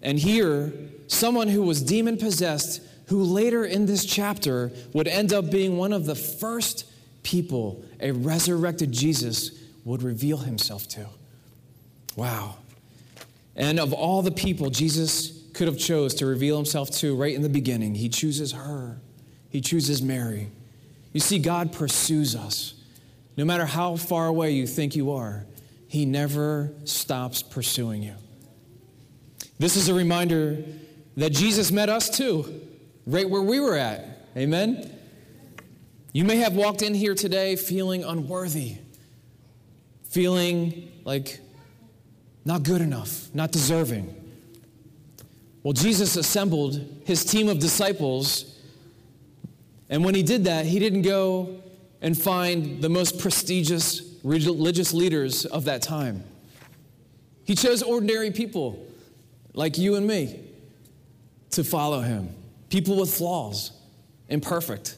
And 0.01 0.19
here, 0.19 0.73
someone 1.07 1.49
who 1.49 1.63
was 1.63 1.83
demon 1.83 2.17
possessed, 2.17 2.81
who 3.09 3.23
later 3.23 3.65
in 3.65 3.87
this 3.87 4.05
chapter 4.07 4.73
would 4.95 5.09
end 5.09 5.33
up 5.33 5.51
being 5.51 5.77
one 5.77 5.93
of 5.93 6.07
the 6.07 6.15
first 6.15 6.91
people 7.23 7.85
a 8.01 8.13
resurrected 8.13 8.93
Jesus 8.93 9.51
would 9.87 10.03
reveal 10.03 10.39
himself 10.39 10.87
to. 10.89 11.07
Wow. 12.17 12.57
And 13.55 13.81
of 13.81 13.95
all 13.95 14.21
the 14.21 14.33
people 14.33 14.69
Jesus 14.69 15.45
could 15.55 15.69
have 15.69 15.79
chose 15.79 16.13
to 16.17 16.27
reveal 16.27 16.57
himself 16.57 16.91
to 16.99 17.17
right 17.17 17.35
in 17.35 17.41
the 17.41 17.49
beginning, 17.49 17.95
he 17.95 18.11
chooses 18.11 18.53
her. 18.53 18.99
He 19.49 19.63
chooses 19.63 20.03
Mary. 20.03 20.51
You 21.15 21.21
see, 21.21 21.39
God 21.39 21.73
pursues 21.73 22.37
us. 22.37 22.75
No 23.39 23.45
matter 23.45 23.65
how 23.65 23.97
far 23.97 24.27
away 24.27 24.51
you 24.51 24.67
think 24.67 24.97
you 24.97 25.13
are, 25.13 25.47
he 25.89 26.05
never 26.05 26.73
stops 26.85 27.43
pursuing 27.43 28.03
you. 28.03 28.15
This 29.59 29.77
is 29.77 29.89
a 29.89 29.95
reminder 29.95 30.63
that 31.17 31.31
Jesus 31.31 31.71
met 31.71 31.89
us 31.89 32.11
too, 32.11 32.61
right 33.07 33.29
where 33.29 33.41
we 33.41 33.61
were 33.61 33.77
at. 33.77 34.27
Amen? 34.37 34.93
You 36.13 36.25
may 36.25 36.37
have 36.37 36.55
walked 36.55 36.83
in 36.83 36.93
here 36.93 37.15
today 37.15 37.57
feeling 37.57 38.03
unworthy, 38.03 38.79
feeling 40.17 40.91
like 41.05 41.41
not 42.47 42.63
good 42.63 42.81
enough, 42.81 43.29
not 43.35 43.53
deserving. 43.53 44.15
Well, 45.63 45.75
Jesus 45.75 46.17
assembled 46.17 47.03
his 47.05 47.23
team 47.23 47.51
of 47.51 47.59
disciples, 47.59 48.59
and 49.91 50.03
when 50.07 50.15
he 50.15 50.23
did 50.23 50.45
that, 50.45 50.65
he 50.65 50.79
didn't 50.79 51.03
go 51.03 51.61
and 52.01 52.19
find 52.19 52.81
the 52.81 52.89
most 52.89 53.19
prestigious 53.19 54.01
religious 54.25 54.95
leaders 54.95 55.45
of 55.45 55.67
that 55.67 55.83
time. 55.83 56.25
He 57.45 57.55
chose 57.55 57.83
ordinary 57.83 58.31
people 58.31 58.83
like 59.53 59.77
you 59.77 59.97
and 59.97 60.07
me 60.07 60.41
to 61.51 61.63
follow 61.63 62.01
him, 62.01 62.31
people 62.71 62.97
with 62.97 63.15
flaws, 63.15 63.71
imperfect. 64.31 64.97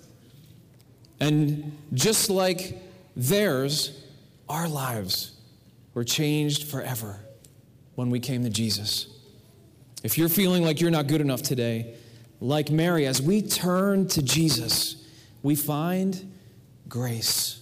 And 1.19 1.77
just 1.93 2.31
like 2.31 2.81
theirs, 3.17 4.05
our 4.49 4.69
lives 4.69 5.33
were 5.95 6.05
changed 6.05 6.69
forever 6.69 7.21
when 7.95 8.11
we 8.11 8.21
came 8.21 8.45
to 8.45 8.51
Jesus. 8.51 9.09
If 10.03 10.17
you're 10.17 10.29
feeling 10.29 10.63
like 10.63 10.81
you're 10.81 10.91
not 10.91 11.09
good 11.09 11.21
enough 11.21 11.43
today, 11.43 11.95
like 12.41 12.71
Mary, 12.71 13.07
as 13.07 13.21
we 13.21 13.43
turn 13.43 14.07
to 14.09 14.23
Jesus, 14.23 15.05
we 15.43 15.57
find 15.57 16.33
grace, 16.89 17.61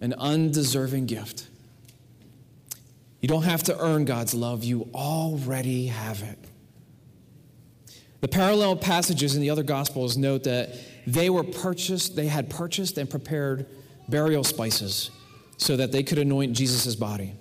an 0.00 0.14
undeserving 0.14 1.06
gift. 1.06 1.46
You 3.20 3.28
don't 3.28 3.42
have 3.42 3.62
to 3.64 3.78
earn 3.78 4.04
God's 4.04 4.34
love, 4.34 4.64
you 4.64 4.88
already 4.94 5.88
have 5.88 6.22
it. 6.22 6.38
The 8.22 8.28
parallel 8.28 8.76
passages 8.76 9.34
in 9.34 9.42
the 9.42 9.50
other 9.50 9.62
Gospels 9.62 10.16
note 10.16 10.44
that 10.44 10.70
they 11.06 11.28
were 11.28 11.44
purchased, 11.44 12.16
they 12.16 12.28
had 12.28 12.48
purchased 12.48 12.96
and 12.96 13.10
prepared 13.10 13.66
burial 14.08 14.44
spices 14.44 15.10
so 15.62 15.76
that 15.76 15.92
they 15.92 16.02
could 16.02 16.18
anoint 16.18 16.52
Jesus' 16.54 16.96
body. 16.96 17.34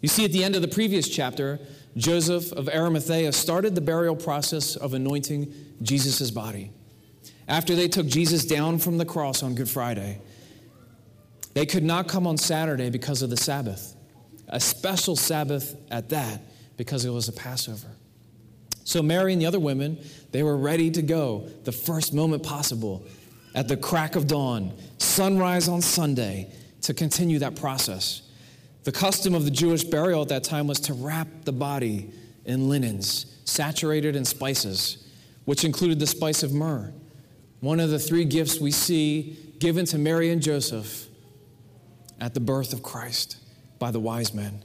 You 0.00 0.08
see, 0.08 0.24
at 0.24 0.32
the 0.32 0.42
end 0.42 0.56
of 0.56 0.62
the 0.62 0.68
previous 0.68 1.08
chapter, 1.08 1.58
Joseph 1.96 2.52
of 2.52 2.68
Arimathea 2.68 3.32
started 3.32 3.74
the 3.74 3.80
burial 3.80 4.16
process 4.16 4.76
of 4.76 4.94
anointing 4.94 5.52
Jesus' 5.82 6.30
body. 6.30 6.70
After 7.48 7.74
they 7.74 7.88
took 7.88 8.06
Jesus 8.06 8.44
down 8.44 8.78
from 8.78 8.98
the 8.98 9.04
cross 9.04 9.42
on 9.42 9.54
Good 9.54 9.68
Friday, 9.68 10.20
they 11.54 11.66
could 11.66 11.84
not 11.84 12.08
come 12.08 12.26
on 12.26 12.38
Saturday 12.38 12.90
because 12.90 13.22
of 13.22 13.30
the 13.30 13.36
Sabbath, 13.36 13.94
a 14.48 14.58
special 14.60 15.14
Sabbath 15.14 15.76
at 15.90 16.08
that, 16.10 16.40
because 16.76 17.04
it 17.04 17.10
was 17.10 17.28
a 17.28 17.32
Passover. 17.32 17.88
So 18.84 19.02
Mary 19.02 19.32
and 19.32 19.40
the 19.40 19.46
other 19.46 19.60
women, 19.60 19.98
they 20.32 20.42
were 20.42 20.56
ready 20.56 20.90
to 20.92 21.02
go 21.02 21.48
the 21.64 21.72
first 21.72 22.14
moment 22.14 22.42
possible 22.42 23.04
at 23.54 23.68
the 23.68 23.76
crack 23.76 24.16
of 24.16 24.26
dawn, 24.26 24.72
sunrise 24.98 25.68
on 25.68 25.80
Sunday, 25.80 26.52
to 26.86 26.94
continue 26.94 27.40
that 27.40 27.56
process. 27.56 28.22
The 28.84 28.92
custom 28.92 29.34
of 29.34 29.44
the 29.44 29.50
Jewish 29.50 29.82
burial 29.82 30.22
at 30.22 30.28
that 30.28 30.44
time 30.44 30.68
was 30.68 30.78
to 30.80 30.94
wrap 30.94 31.26
the 31.42 31.50
body 31.50 32.12
in 32.44 32.68
linens 32.68 33.26
saturated 33.44 34.14
in 34.14 34.24
spices, 34.24 35.04
which 35.46 35.64
included 35.64 35.98
the 35.98 36.06
spice 36.06 36.44
of 36.44 36.52
myrrh, 36.52 36.92
one 37.58 37.80
of 37.80 37.90
the 37.90 37.98
three 37.98 38.24
gifts 38.24 38.60
we 38.60 38.70
see 38.70 39.36
given 39.58 39.84
to 39.86 39.98
Mary 39.98 40.30
and 40.30 40.40
Joseph 40.40 41.08
at 42.20 42.34
the 42.34 42.40
birth 42.40 42.72
of 42.72 42.84
Christ 42.84 43.38
by 43.80 43.90
the 43.90 43.98
wise 43.98 44.32
men 44.32 44.64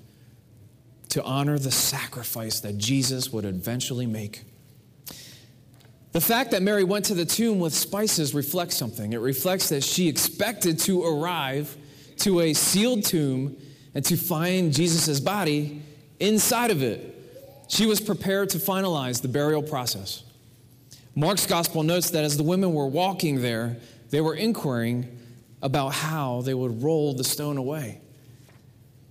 to 1.09 1.23
honor 1.23 1.57
the 1.57 1.71
sacrifice 1.71 2.59
that 2.59 2.77
Jesus 2.77 3.33
would 3.33 3.45
eventually 3.45 4.05
make. 4.05 4.43
The 6.11 6.21
fact 6.21 6.51
that 6.51 6.61
Mary 6.61 6.83
went 6.83 7.05
to 7.05 7.15
the 7.15 7.25
tomb 7.25 7.59
with 7.59 7.73
spices 7.73 8.35
reflects 8.35 8.77
something. 8.77 9.13
It 9.13 9.17
reflects 9.17 9.69
that 9.69 9.83
she 9.83 10.07
expected 10.07 10.77
to 10.79 11.03
arrive 11.03 11.75
to 12.21 12.41
a 12.41 12.53
sealed 12.53 13.05
tomb 13.05 13.57
and 13.93 14.03
to 14.05 14.15
find 14.15 14.73
Jesus' 14.73 15.19
body 15.19 15.81
inside 16.19 16.71
of 16.71 16.81
it. 16.81 17.17
She 17.67 17.85
was 17.85 17.99
prepared 17.99 18.49
to 18.51 18.57
finalize 18.57 19.21
the 19.21 19.27
burial 19.27 19.63
process. 19.63 20.23
Mark's 21.15 21.45
gospel 21.45 21.83
notes 21.83 22.11
that 22.11 22.23
as 22.23 22.37
the 22.37 22.43
women 22.43 22.73
were 22.73 22.87
walking 22.87 23.41
there, 23.41 23.77
they 24.09 24.21
were 24.21 24.35
inquiring 24.35 25.19
about 25.61 25.89
how 25.89 26.41
they 26.41 26.53
would 26.53 26.83
roll 26.83 27.13
the 27.13 27.23
stone 27.23 27.57
away. 27.57 27.99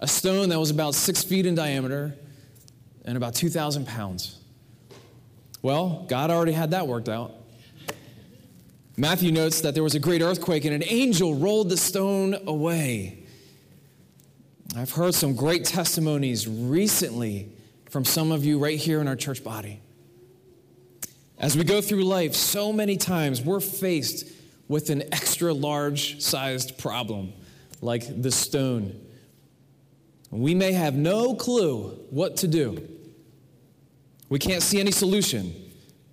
A 0.01 0.09
stone 0.09 0.49
that 0.49 0.59
was 0.59 0.71
about 0.71 0.95
six 0.95 1.23
feet 1.23 1.47
in 1.47 1.55
diameter 1.55 2.15
and 3.05 3.17
about 3.17 3.35
2,000 3.35 3.87
pounds. 3.87 4.39
Well, 5.63 6.07
God 6.09 6.31
already 6.31 6.53
had 6.53 6.71
that 6.71 6.87
worked 6.87 7.09
out. 7.09 7.35
Matthew 9.01 9.33
notes 9.33 9.63
that 9.63 9.73
there 9.73 9.83
was 9.83 9.95
a 9.95 9.99
great 9.99 10.21
earthquake 10.21 10.67
and 10.67 10.75
an 10.75 10.85
angel 10.87 11.35
rolled 11.35 11.71
the 11.71 11.77
stone 11.79 12.37
away. 12.47 13.25
I've 14.77 14.91
heard 14.91 15.15
some 15.15 15.35
great 15.35 15.65
testimonies 15.65 16.47
recently 16.47 17.51
from 17.89 18.05
some 18.05 18.31
of 18.31 18.45
you 18.45 18.59
right 18.59 18.79
here 18.79 19.01
in 19.01 19.09
our 19.09 19.17
church 19.17 19.43
body. 19.43 19.81
As 21.39 21.57
we 21.57 21.65
go 21.65 21.81
through 21.81 22.05
life, 22.05 22.35
so 22.35 22.75
many 22.75 22.99
times 22.99 23.41
we're 23.41 23.61
faced 23.61 24.31
with 24.69 24.91
an 24.91 25.03
extra 25.15 25.55
large 25.55 26.21
sized 26.21 26.77
problem 26.77 27.33
like 27.81 28.21
the 28.21 28.31
stone. 28.31 29.01
We 30.31 30.55
may 30.55 30.73
have 30.73 30.95
no 30.95 31.35
clue 31.35 31.99
what 32.11 32.37
to 32.37 32.49
do. 32.49 32.87
We 34.29 34.39
can't 34.39 34.63
see 34.63 34.79
any 34.79 34.93
solution. 34.93 35.55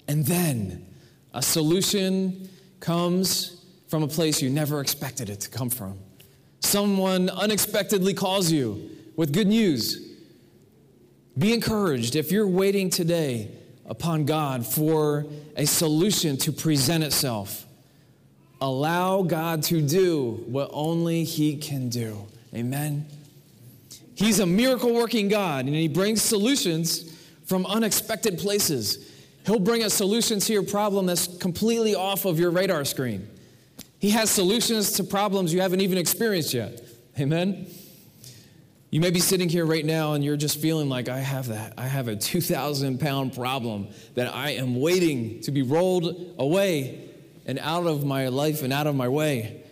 And 0.07 0.25
then 0.25 0.87
a 1.33 1.41
solution 1.41 2.49
comes 2.79 3.65
from 3.87 4.03
a 4.03 4.07
place 4.07 4.41
you 4.41 4.49
never 4.49 4.81
expected 4.81 5.29
it 5.29 5.39
to 5.41 5.49
come 5.49 5.69
from. 5.69 5.97
Someone 6.59 7.29
unexpectedly 7.29 8.13
calls 8.13 8.51
you 8.51 8.89
with 9.15 9.33
good 9.33 9.47
news 9.47 10.03
Be 11.37 11.53
encouraged 11.53 12.15
if 12.15 12.31
you're 12.31 12.47
waiting 12.47 12.89
today 12.89 13.51
upon 13.85 14.25
God 14.25 14.65
for 14.65 15.25
a 15.55 15.65
solution 15.65 16.35
to 16.37 16.51
present 16.51 17.03
itself. 17.03 17.65
Allow 18.59 19.21
God 19.21 19.63
to 19.63 19.81
do 19.81 20.43
what 20.47 20.69
only 20.73 21.23
He 21.23 21.57
can 21.57 21.89
do. 21.89 22.25
Amen. 22.55 23.05
He's 24.15 24.39
a 24.39 24.47
miracle 24.47 24.93
working 24.93 25.27
God, 25.27 25.65
and 25.65 25.75
He 25.75 25.87
brings 25.87 26.23
solutions 26.23 27.15
from 27.45 27.65
unexpected 27.67 28.39
places. 28.39 29.11
He'll 29.47 29.59
bring 29.59 29.83
a 29.83 29.89
solution 29.89 30.41
to 30.41 30.51
your 30.51 30.63
problem 30.63 31.05
that's 31.05 31.37
completely 31.37 31.95
off 31.95 32.25
of 32.25 32.37
your 32.37 32.51
radar 32.51 32.83
screen. 32.83 33.29
He 33.97 34.09
has 34.09 34.29
solutions 34.29 34.91
to 34.93 35.05
problems 35.05 35.53
you 35.53 35.61
haven't 35.61 35.79
even 35.79 35.97
experienced 35.97 36.53
yet. 36.53 36.81
Amen. 37.17 37.65
You 38.89 38.99
may 38.99 39.09
be 39.09 39.21
sitting 39.21 39.47
here 39.47 39.65
right 39.65 39.85
now 39.85 40.13
and 40.13 40.23
you're 40.23 40.35
just 40.35 40.59
feeling 40.61 40.89
like, 40.89 41.07
I 41.07 41.19
have 41.19 41.47
that. 41.47 41.75
I 41.77 41.87
have 41.87 42.09
a 42.09 42.15
2,000 42.17 42.99
pound 42.99 43.33
problem 43.35 43.87
that 44.15 44.35
I 44.35 44.51
am 44.51 44.81
waiting 44.81 45.39
to 45.43 45.51
be 45.51 45.61
rolled 45.61 46.35
away 46.37 47.09
and 47.45 47.57
out 47.59 47.87
of 47.87 48.03
my 48.03 48.27
life 48.27 48.63
and 48.63 48.73
out 48.73 48.85
of 48.85 48.95
my 48.95 49.07
way. 49.07 49.63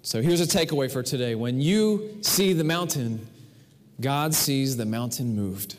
So 0.00 0.22
here's 0.22 0.40
a 0.40 0.46
takeaway 0.46 0.90
for 0.90 1.02
today. 1.02 1.34
When 1.34 1.60
you 1.60 2.16
see 2.22 2.54
the 2.54 2.64
mountain, 2.64 3.28
God 4.00 4.32
sees 4.32 4.78
the 4.78 4.86
mountain 4.86 5.36
moved. 5.36 5.76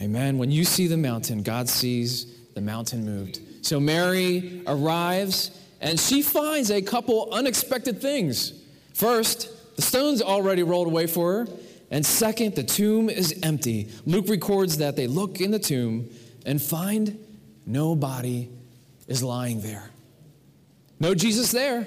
Amen. 0.00 0.38
When 0.38 0.50
you 0.50 0.64
see 0.64 0.86
the 0.86 0.96
mountain, 0.96 1.42
God 1.42 1.68
sees 1.68 2.26
the 2.54 2.60
mountain 2.60 3.04
moved. 3.04 3.40
So 3.62 3.80
Mary 3.80 4.62
arrives 4.66 5.50
and 5.80 5.98
she 5.98 6.22
finds 6.22 6.70
a 6.70 6.82
couple 6.82 7.28
unexpected 7.32 8.00
things. 8.00 8.52
First, 8.94 9.76
the 9.76 9.82
stone's 9.82 10.22
already 10.22 10.62
rolled 10.62 10.86
away 10.86 11.06
for 11.06 11.32
her. 11.32 11.52
And 11.90 12.04
second, 12.04 12.54
the 12.56 12.62
tomb 12.62 13.08
is 13.08 13.38
empty. 13.42 13.88
Luke 14.04 14.28
records 14.28 14.78
that 14.78 14.96
they 14.96 15.06
look 15.06 15.40
in 15.40 15.50
the 15.50 15.58
tomb 15.58 16.08
and 16.44 16.60
find 16.60 17.18
no 17.64 17.94
body 17.94 18.50
is 19.06 19.22
lying 19.22 19.60
there. 19.60 19.90
No 20.98 21.14
Jesus 21.14 21.52
there. 21.52 21.86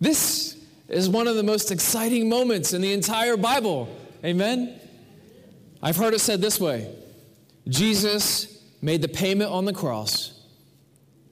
This 0.00 0.56
is 0.88 1.08
one 1.08 1.28
of 1.28 1.36
the 1.36 1.42
most 1.42 1.70
exciting 1.70 2.28
moments 2.28 2.72
in 2.72 2.82
the 2.82 2.92
entire 2.92 3.36
Bible. 3.36 3.88
Amen? 4.24 4.78
I've 5.82 5.96
heard 5.96 6.14
it 6.14 6.20
said 6.20 6.40
this 6.40 6.60
way 6.60 6.94
Jesus 7.70 8.62
made 8.82 9.00
the 9.00 9.08
payment 9.08 9.50
on 9.50 9.64
the 9.64 9.72
cross, 9.72 10.38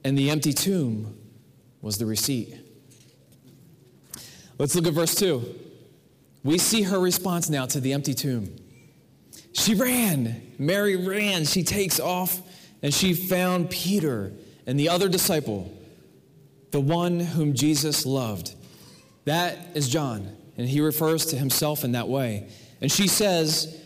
and 0.03 0.17
the 0.17 0.29
empty 0.29 0.53
tomb 0.53 1.17
was 1.81 1.97
the 1.97 2.05
receipt. 2.05 2.55
Let's 4.57 4.73
look 4.75 4.87
at 4.87 4.93
verse 4.93 5.15
2. 5.15 5.55
We 6.43 6.57
see 6.57 6.83
her 6.83 6.99
response 6.99 7.49
now 7.49 7.65
to 7.67 7.79
the 7.79 7.93
empty 7.93 8.13
tomb. 8.13 8.55
She 9.53 9.75
ran. 9.75 10.53
Mary 10.57 10.95
ran. 10.95 11.45
She 11.45 11.63
takes 11.63 11.99
off 11.99 12.41
and 12.81 12.93
she 12.93 13.13
found 13.13 13.69
Peter 13.69 14.31
and 14.65 14.79
the 14.79 14.89
other 14.89 15.09
disciple, 15.09 15.71
the 16.71 16.79
one 16.79 17.19
whom 17.19 17.53
Jesus 17.53 18.05
loved. 18.05 18.53
That 19.25 19.57
is 19.75 19.89
John, 19.89 20.35
and 20.57 20.67
he 20.67 20.79
refers 20.79 21.25
to 21.27 21.35
himself 21.35 21.83
in 21.83 21.91
that 21.91 22.07
way. 22.07 22.49
And 22.81 22.91
she 22.91 23.07
says, 23.07 23.81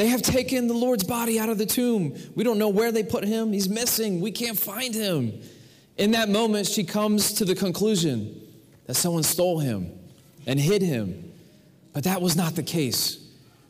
They 0.00 0.06
have 0.06 0.22
taken 0.22 0.66
the 0.66 0.72
Lord's 0.72 1.04
body 1.04 1.38
out 1.38 1.50
of 1.50 1.58
the 1.58 1.66
tomb. 1.66 2.16
We 2.34 2.42
don't 2.42 2.56
know 2.56 2.70
where 2.70 2.90
they 2.90 3.02
put 3.02 3.22
him. 3.22 3.52
He's 3.52 3.68
missing. 3.68 4.22
We 4.22 4.30
can't 4.30 4.58
find 4.58 4.94
him. 4.94 5.42
In 5.98 6.12
that 6.12 6.30
moment, 6.30 6.66
she 6.68 6.84
comes 6.84 7.34
to 7.34 7.44
the 7.44 7.54
conclusion 7.54 8.40
that 8.86 8.94
someone 8.94 9.24
stole 9.24 9.58
him 9.58 9.92
and 10.46 10.58
hid 10.58 10.80
him. 10.80 11.30
But 11.92 12.04
that 12.04 12.22
was 12.22 12.34
not 12.34 12.56
the 12.56 12.62
case. 12.62 13.18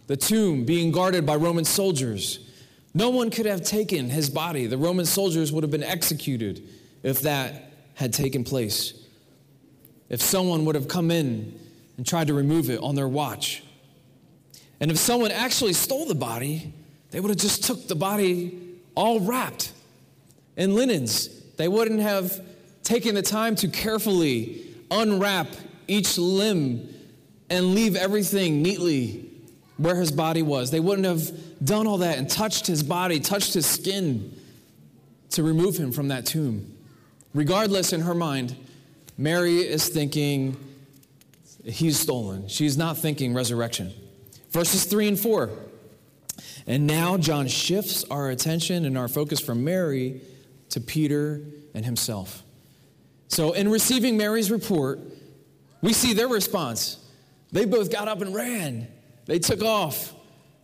The 0.06 0.16
tomb 0.16 0.64
being 0.64 0.92
guarded 0.92 1.26
by 1.26 1.34
Roman 1.34 1.64
soldiers, 1.64 2.38
no 2.94 3.10
one 3.10 3.32
could 3.32 3.46
have 3.46 3.62
taken 3.62 4.08
his 4.08 4.30
body. 4.30 4.68
The 4.68 4.78
Roman 4.78 5.06
soldiers 5.06 5.50
would 5.50 5.64
have 5.64 5.72
been 5.72 5.82
executed 5.82 6.62
if 7.02 7.22
that 7.22 7.72
had 7.94 8.12
taken 8.12 8.44
place. 8.44 8.94
If 10.08 10.22
someone 10.22 10.64
would 10.66 10.76
have 10.76 10.86
come 10.86 11.10
in 11.10 11.58
and 11.96 12.06
tried 12.06 12.28
to 12.28 12.34
remove 12.34 12.70
it 12.70 12.78
on 12.78 12.94
their 12.94 13.08
watch. 13.08 13.64
And 14.80 14.90
if 14.90 14.98
someone 14.98 15.30
actually 15.30 15.74
stole 15.74 16.06
the 16.06 16.14
body, 16.14 16.72
they 17.10 17.20
would 17.20 17.28
have 17.28 17.38
just 17.38 17.64
took 17.64 17.86
the 17.86 17.94
body 17.94 18.58
all 18.94 19.20
wrapped 19.20 19.72
in 20.56 20.74
linens. 20.74 21.28
They 21.56 21.68
wouldn't 21.68 22.00
have 22.00 22.40
taken 22.82 23.14
the 23.14 23.22
time 23.22 23.54
to 23.56 23.68
carefully 23.68 24.66
unwrap 24.90 25.48
each 25.86 26.16
limb 26.18 26.88
and 27.50 27.74
leave 27.74 27.96
everything 27.96 28.62
neatly 28.62 29.30
where 29.76 29.96
his 29.96 30.12
body 30.12 30.42
was. 30.42 30.70
They 30.70 30.80
wouldn't 30.80 31.06
have 31.06 31.30
done 31.64 31.86
all 31.86 31.98
that 31.98 32.18
and 32.18 32.28
touched 32.28 32.66
his 32.66 32.82
body, 32.82 33.20
touched 33.20 33.54
his 33.54 33.66
skin 33.66 34.34
to 35.30 35.42
remove 35.42 35.76
him 35.76 35.92
from 35.92 36.08
that 36.08 36.26
tomb. 36.26 36.76
Regardless, 37.34 37.92
in 37.92 38.00
her 38.00 38.14
mind, 38.14 38.56
Mary 39.16 39.58
is 39.58 39.88
thinking 39.88 40.56
he's 41.64 41.98
stolen. 41.98 42.48
She's 42.48 42.76
not 42.76 42.98
thinking 42.98 43.34
resurrection. 43.34 43.92
Verses 44.50 44.84
3 44.84 45.08
and 45.08 45.18
4. 45.18 45.50
And 46.66 46.86
now 46.86 47.16
John 47.16 47.48
shifts 47.48 48.04
our 48.10 48.30
attention 48.30 48.84
and 48.84 48.96
our 48.96 49.08
focus 49.08 49.40
from 49.40 49.64
Mary 49.64 50.20
to 50.70 50.80
Peter 50.80 51.42
and 51.74 51.84
himself. 51.84 52.42
So, 53.28 53.52
in 53.52 53.68
receiving 53.68 54.16
Mary's 54.16 54.50
report, 54.50 55.00
we 55.82 55.92
see 55.92 56.14
their 56.14 56.28
response. 56.28 56.98
They 57.52 57.64
both 57.64 57.90
got 57.92 58.08
up 58.08 58.22
and 58.22 58.34
ran. 58.34 58.88
They 59.26 59.38
took 59.38 59.62
off. 59.62 60.12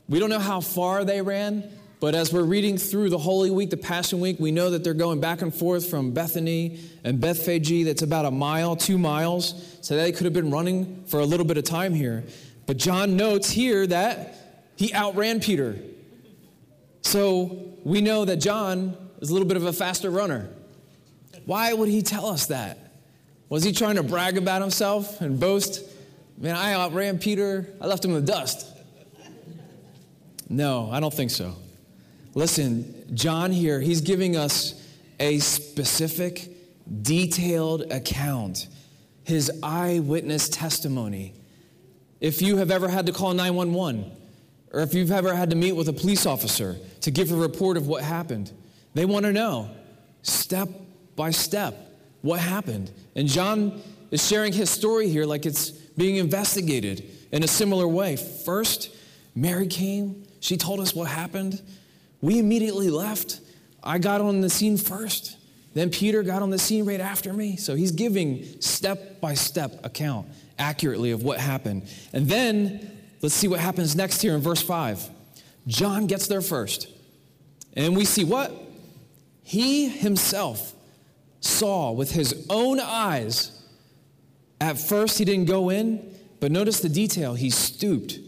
We 0.08 0.18
don't 0.18 0.30
know 0.30 0.38
how 0.38 0.60
far 0.60 1.04
they 1.04 1.22
ran, 1.22 1.68
but 1.98 2.14
as 2.14 2.32
we're 2.32 2.44
reading 2.44 2.78
through 2.78 3.10
the 3.10 3.18
Holy 3.18 3.50
Week, 3.50 3.70
the 3.70 3.76
Passion 3.76 4.20
Week, 4.20 4.38
we 4.38 4.52
know 4.52 4.70
that 4.70 4.84
they're 4.84 4.94
going 4.94 5.20
back 5.20 5.42
and 5.42 5.54
forth 5.54 5.88
from 5.88 6.12
Bethany 6.12 6.78
and 7.04 7.20
Bethphage. 7.20 7.84
That's 7.84 8.02
about 8.02 8.24
a 8.24 8.30
mile, 8.30 8.76
two 8.76 8.98
miles. 8.98 9.78
So 9.80 9.96
they 9.96 10.12
could 10.12 10.24
have 10.24 10.32
been 10.34 10.50
running 10.50 11.04
for 11.06 11.20
a 11.20 11.24
little 11.24 11.46
bit 11.46 11.56
of 11.56 11.64
time 11.64 11.94
here. 11.94 12.24
But 12.66 12.76
John 12.76 13.16
notes 13.16 13.50
here 13.50 13.86
that 13.86 14.34
he 14.76 14.92
outran 14.92 15.40
Peter. 15.40 15.78
So 17.02 17.74
we 17.84 18.00
know 18.00 18.24
that 18.24 18.36
John 18.38 18.96
is 19.20 19.30
a 19.30 19.32
little 19.32 19.48
bit 19.48 19.56
of 19.56 19.64
a 19.64 19.72
faster 19.72 20.10
runner. 20.10 20.50
Why 21.44 21.72
would 21.72 21.88
he 21.88 22.02
tell 22.02 22.26
us 22.26 22.46
that? 22.46 22.78
Was 23.48 23.62
he 23.62 23.70
trying 23.70 23.94
to 23.94 24.02
brag 24.02 24.36
about 24.36 24.60
himself 24.60 25.20
and 25.20 25.38
boast? 25.38 25.84
Man, 26.36 26.56
I 26.56 26.72
outran 26.74 27.18
Peter. 27.18 27.72
I 27.80 27.86
left 27.86 28.04
him 28.04 28.10
in 28.10 28.24
the 28.24 28.32
dust. 28.32 28.72
No, 30.48 30.90
I 30.90 31.00
don't 31.00 31.14
think 31.14 31.30
so. 31.30 31.54
Listen, 32.34 32.94
John 33.14 33.52
here, 33.52 33.80
he's 33.80 34.00
giving 34.00 34.36
us 34.36 34.84
a 35.18 35.38
specific, 35.38 36.50
detailed 37.02 37.90
account, 37.92 38.68
his 39.24 39.50
eyewitness 39.62 40.48
testimony. 40.48 41.34
If 42.20 42.40
you 42.40 42.56
have 42.56 42.70
ever 42.70 42.88
had 42.88 43.06
to 43.06 43.12
call 43.12 43.34
911, 43.34 44.10
or 44.72 44.80
if 44.80 44.94
you've 44.94 45.12
ever 45.12 45.34
had 45.34 45.50
to 45.50 45.56
meet 45.56 45.72
with 45.72 45.88
a 45.88 45.92
police 45.92 46.26
officer 46.26 46.76
to 47.02 47.10
give 47.10 47.30
a 47.30 47.36
report 47.36 47.76
of 47.76 47.86
what 47.86 48.02
happened, 48.02 48.50
they 48.94 49.04
want 49.04 49.26
to 49.26 49.32
know 49.32 49.70
step 50.22 50.68
by 51.14 51.30
step 51.30 51.74
what 52.22 52.40
happened. 52.40 52.90
And 53.14 53.28
John 53.28 53.80
is 54.10 54.26
sharing 54.26 54.52
his 54.52 54.70
story 54.70 55.08
here 55.08 55.24
like 55.24 55.46
it's 55.46 55.70
being 55.70 56.16
investigated 56.16 57.04
in 57.32 57.42
a 57.42 57.48
similar 57.48 57.86
way. 57.86 58.16
First, 58.16 58.94
Mary 59.34 59.66
came, 59.66 60.26
she 60.40 60.56
told 60.56 60.80
us 60.80 60.94
what 60.94 61.08
happened. 61.08 61.60
We 62.20 62.38
immediately 62.38 62.90
left. 62.90 63.40
I 63.82 63.98
got 63.98 64.20
on 64.20 64.40
the 64.40 64.50
scene 64.50 64.78
first. 64.78 65.36
Then 65.74 65.90
Peter 65.90 66.22
got 66.22 66.40
on 66.40 66.50
the 66.50 66.58
scene 66.58 66.86
right 66.86 67.00
after 67.00 67.32
me. 67.32 67.56
So 67.56 67.74
he's 67.74 67.92
giving 67.92 68.60
step 68.60 69.20
by 69.20 69.34
step 69.34 69.84
account 69.84 70.26
accurately 70.58 71.10
of 71.10 71.22
what 71.22 71.38
happened. 71.38 71.88
And 72.12 72.28
then 72.28 72.90
let's 73.22 73.34
see 73.34 73.48
what 73.48 73.60
happens 73.60 73.96
next 73.96 74.22
here 74.22 74.34
in 74.34 74.40
verse 74.40 74.62
5. 74.62 75.08
John 75.66 76.06
gets 76.06 76.26
there 76.26 76.40
first. 76.40 76.88
And 77.74 77.96
we 77.96 78.04
see 78.04 78.24
what? 78.24 78.52
He 79.42 79.88
himself 79.88 80.74
saw 81.40 81.92
with 81.92 82.12
his 82.12 82.46
own 82.48 82.80
eyes 82.80 83.56
at 84.60 84.78
first, 84.78 85.18
he 85.18 85.24
didn't 85.24 85.46
go 85.46 85.70
in, 85.70 86.14
but 86.40 86.50
notice 86.50 86.80
the 86.80 86.88
detail. 86.88 87.34
He 87.34 87.50
stooped. 87.50 88.18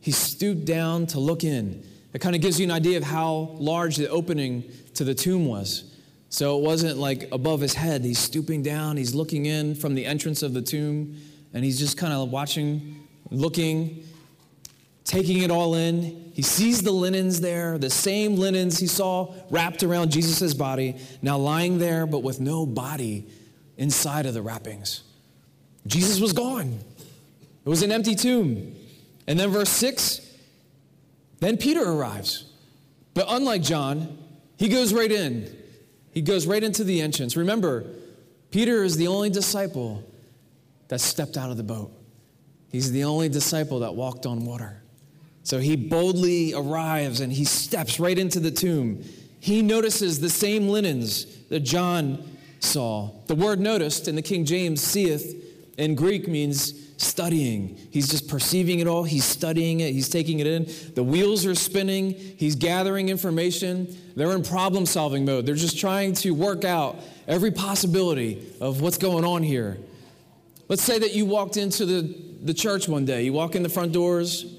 He 0.00 0.10
stooped 0.10 0.64
down 0.64 1.06
to 1.08 1.20
look 1.20 1.44
in. 1.44 1.84
It 2.12 2.20
kind 2.20 2.34
of 2.34 2.42
gives 2.42 2.58
you 2.58 2.64
an 2.64 2.72
idea 2.72 2.96
of 2.96 3.04
how 3.04 3.56
large 3.58 3.96
the 3.96 4.08
opening 4.08 4.64
to 4.94 5.04
the 5.04 5.14
tomb 5.14 5.46
was. 5.46 5.84
So 6.30 6.58
it 6.58 6.62
wasn't 6.62 6.98
like 6.98 7.28
above 7.32 7.60
his 7.60 7.74
head. 7.74 8.04
He's 8.04 8.18
stooping 8.18 8.62
down, 8.62 8.96
he's 8.96 9.14
looking 9.14 9.46
in 9.46 9.74
from 9.74 9.94
the 9.94 10.04
entrance 10.04 10.42
of 10.42 10.52
the 10.52 10.62
tomb, 10.62 11.16
and 11.52 11.64
he's 11.64 11.78
just 11.78 11.96
kind 11.96 12.12
of 12.12 12.30
watching, 12.30 13.08
looking, 13.30 14.04
taking 15.04 15.42
it 15.42 15.50
all 15.50 15.74
in. 15.74 16.30
He 16.34 16.42
sees 16.42 16.82
the 16.82 16.92
linens 16.92 17.40
there, 17.40 17.78
the 17.78 17.90
same 17.90 18.36
linens 18.36 18.78
he 18.78 18.86
saw 18.86 19.34
wrapped 19.50 19.82
around 19.82 20.10
Jesus' 20.10 20.54
body, 20.54 20.96
now 21.22 21.38
lying 21.38 21.78
there, 21.78 22.06
but 22.06 22.22
with 22.22 22.40
no 22.40 22.66
body 22.66 23.26
inside 23.76 24.26
of 24.26 24.34
the 24.34 24.42
wrappings. 24.42 25.02
Jesus 25.86 26.20
was 26.20 26.32
gone. 26.32 26.78
It 27.64 27.68
was 27.68 27.82
an 27.82 27.90
empty 27.90 28.14
tomb. 28.14 28.74
And 29.26 29.38
then 29.38 29.50
verse 29.50 29.70
6 29.70 30.20
Then 31.40 31.56
Peter 31.56 31.82
arrives. 31.82 32.44
But 33.14 33.26
unlike 33.28 33.62
John, 33.62 34.18
he 34.56 34.68
goes 34.68 34.92
right 34.92 35.10
in. 35.10 35.54
He 36.12 36.22
goes 36.22 36.46
right 36.46 36.62
into 36.62 36.84
the 36.84 37.00
entrance. 37.00 37.36
Remember, 37.36 37.86
Peter 38.50 38.84
is 38.84 38.96
the 38.96 39.08
only 39.08 39.30
disciple 39.30 40.04
that 40.88 41.00
stepped 41.00 41.36
out 41.36 41.50
of 41.50 41.56
the 41.56 41.62
boat. 41.62 41.92
He's 42.70 42.92
the 42.92 43.04
only 43.04 43.28
disciple 43.28 43.80
that 43.80 43.94
walked 43.94 44.26
on 44.26 44.44
water. 44.44 44.82
So 45.42 45.58
he 45.58 45.76
boldly 45.76 46.52
arrives 46.54 47.20
and 47.20 47.32
he 47.32 47.44
steps 47.44 47.98
right 47.98 48.18
into 48.18 48.40
the 48.40 48.50
tomb. 48.50 49.02
He 49.40 49.62
notices 49.62 50.20
the 50.20 50.28
same 50.28 50.68
linens 50.68 51.24
that 51.48 51.60
John 51.60 52.22
saw. 52.60 53.10
The 53.26 53.34
word 53.34 53.60
noticed 53.60 54.08
in 54.08 54.16
the 54.16 54.22
King 54.22 54.44
James, 54.44 54.82
seeth, 54.82 55.44
in 55.78 55.94
Greek 55.94 56.28
means 56.28 56.74
studying. 56.98 57.78
He's 57.90 58.08
just 58.08 58.28
perceiving 58.28 58.80
it 58.80 58.88
all. 58.88 59.04
He's 59.04 59.24
studying 59.24 59.80
it. 59.80 59.92
He's 59.92 60.08
taking 60.08 60.40
it 60.40 60.46
in. 60.46 60.66
The 60.94 61.04
wheels 61.04 61.46
are 61.46 61.54
spinning. 61.54 62.12
He's 62.12 62.56
gathering 62.56 63.08
information. 63.08 63.96
They're 64.16 64.32
in 64.32 64.42
problem 64.42 64.84
solving 64.84 65.24
mode. 65.24 65.46
They're 65.46 65.54
just 65.54 65.78
trying 65.78 66.14
to 66.14 66.32
work 66.32 66.64
out 66.64 66.96
every 67.28 67.52
possibility 67.52 68.52
of 68.60 68.80
what's 68.80 68.98
going 68.98 69.24
on 69.24 69.44
here. 69.44 69.78
Let's 70.68 70.82
say 70.82 70.98
that 70.98 71.14
you 71.14 71.26
walked 71.26 71.56
into 71.56 71.86
the, 71.86 72.14
the 72.42 72.54
church 72.54 72.88
one 72.88 73.04
day. 73.04 73.22
You 73.22 73.32
walk 73.32 73.54
in 73.54 73.62
the 73.62 73.68
front 73.68 73.92
doors. 73.92 74.54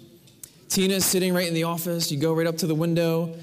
Tina's 0.68 1.06
sitting 1.06 1.34
right 1.34 1.48
in 1.48 1.54
the 1.54 1.64
office. 1.64 2.12
You 2.12 2.20
go 2.20 2.34
right 2.34 2.48
up 2.48 2.58
to 2.58 2.68
the 2.68 2.76
window, 2.76 3.36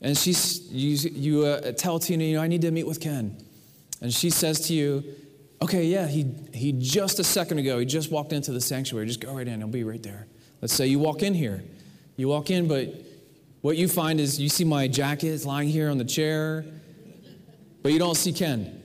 and 0.00 0.16
she's, 0.16 0.70
you, 0.70 1.10
you 1.14 1.46
uh, 1.46 1.72
tell 1.72 1.98
Tina, 1.98 2.24
you 2.24 2.36
know, 2.36 2.42
I 2.42 2.48
need 2.48 2.62
to 2.62 2.70
meet 2.70 2.86
with 2.86 3.00
Ken. 3.00 3.36
And 4.00 4.12
she 4.12 4.30
says 4.30 4.60
to 4.68 4.74
you, 4.74 5.04
Okay, 5.62 5.84
yeah, 5.86 6.06
he, 6.06 6.26
he 6.52 6.72
just 6.72 7.18
a 7.18 7.24
second 7.24 7.58
ago, 7.58 7.78
he 7.78 7.86
just 7.86 8.10
walked 8.10 8.32
into 8.32 8.52
the 8.52 8.60
sanctuary. 8.60 9.06
Just 9.06 9.20
go 9.20 9.34
right 9.34 9.48
in, 9.48 9.58
he'll 9.58 9.68
be 9.68 9.84
right 9.84 10.02
there. 10.02 10.26
Let's 10.60 10.74
say 10.74 10.86
you 10.86 10.98
walk 10.98 11.22
in 11.22 11.34
here. 11.34 11.64
You 12.16 12.28
walk 12.28 12.50
in, 12.50 12.68
but 12.68 12.94
what 13.62 13.76
you 13.76 13.88
find 13.88 14.20
is 14.20 14.40
you 14.40 14.48
see 14.48 14.64
my 14.64 14.86
jacket 14.86 15.44
lying 15.44 15.68
here 15.68 15.90
on 15.90 15.98
the 15.98 16.04
chair, 16.04 16.64
but 17.82 17.92
you 17.92 17.98
don't 17.98 18.16
see 18.16 18.32
Ken. 18.32 18.82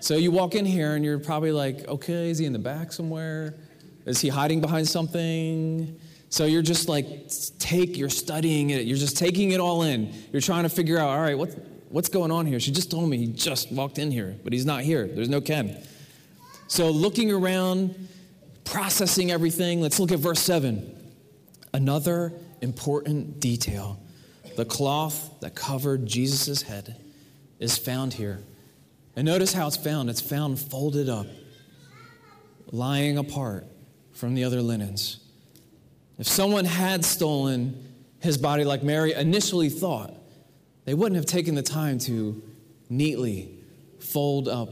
So 0.00 0.16
you 0.16 0.30
walk 0.30 0.54
in 0.54 0.64
here 0.64 0.94
and 0.94 1.04
you're 1.04 1.18
probably 1.18 1.52
like, 1.52 1.88
okay, 1.88 2.30
is 2.30 2.38
he 2.38 2.46
in 2.46 2.52
the 2.52 2.58
back 2.58 2.92
somewhere? 2.92 3.54
Is 4.06 4.20
he 4.20 4.28
hiding 4.28 4.60
behind 4.60 4.88
something? 4.88 5.98
So 6.30 6.44
you're 6.44 6.62
just 6.62 6.88
like, 6.88 7.30
take, 7.58 7.96
you're 7.96 8.08
studying 8.08 8.70
it, 8.70 8.84
you're 8.84 8.98
just 8.98 9.16
taking 9.16 9.52
it 9.52 9.60
all 9.60 9.82
in. 9.82 10.12
You're 10.32 10.42
trying 10.42 10.64
to 10.64 10.68
figure 10.68 10.98
out, 10.98 11.08
all 11.08 11.20
right, 11.20 11.36
what, 11.36 11.50
what's 11.88 12.08
going 12.08 12.30
on 12.30 12.46
here? 12.46 12.60
She 12.60 12.70
just 12.70 12.90
told 12.90 13.08
me 13.08 13.16
he 13.16 13.26
just 13.26 13.72
walked 13.72 13.98
in 13.98 14.10
here, 14.10 14.36
but 14.44 14.52
he's 14.52 14.66
not 14.66 14.82
here. 14.82 15.06
There's 15.06 15.28
no 15.28 15.40
Ken. 15.40 15.82
So 16.68 16.90
looking 16.90 17.32
around, 17.32 18.08
processing 18.64 19.30
everything, 19.30 19.80
let's 19.80 19.98
look 19.98 20.12
at 20.12 20.18
verse 20.18 20.40
7. 20.40 20.94
Another 21.72 22.32
important 22.60 23.40
detail 23.40 23.98
the 24.56 24.64
cloth 24.64 25.40
that 25.40 25.54
covered 25.54 26.04
Jesus' 26.04 26.62
head 26.62 26.96
is 27.60 27.78
found 27.78 28.12
here. 28.12 28.40
And 29.18 29.26
notice 29.26 29.52
how 29.52 29.66
it's 29.66 29.76
found 29.76 30.08
it's 30.08 30.20
found 30.20 30.60
folded 30.60 31.08
up, 31.08 31.26
lying 32.70 33.18
apart 33.18 33.66
from 34.12 34.36
the 34.36 34.44
other 34.44 34.62
linens. 34.62 35.18
If 36.20 36.28
someone 36.28 36.64
had 36.64 37.04
stolen 37.04 37.96
his 38.20 38.38
body 38.38 38.62
like 38.62 38.84
Mary 38.84 39.14
initially 39.14 39.70
thought, 39.70 40.14
they 40.84 40.94
wouldn't 40.94 41.16
have 41.16 41.26
taken 41.26 41.56
the 41.56 41.62
time 41.62 41.98
to 41.98 42.40
neatly 42.90 43.58
fold 43.98 44.46
up 44.46 44.68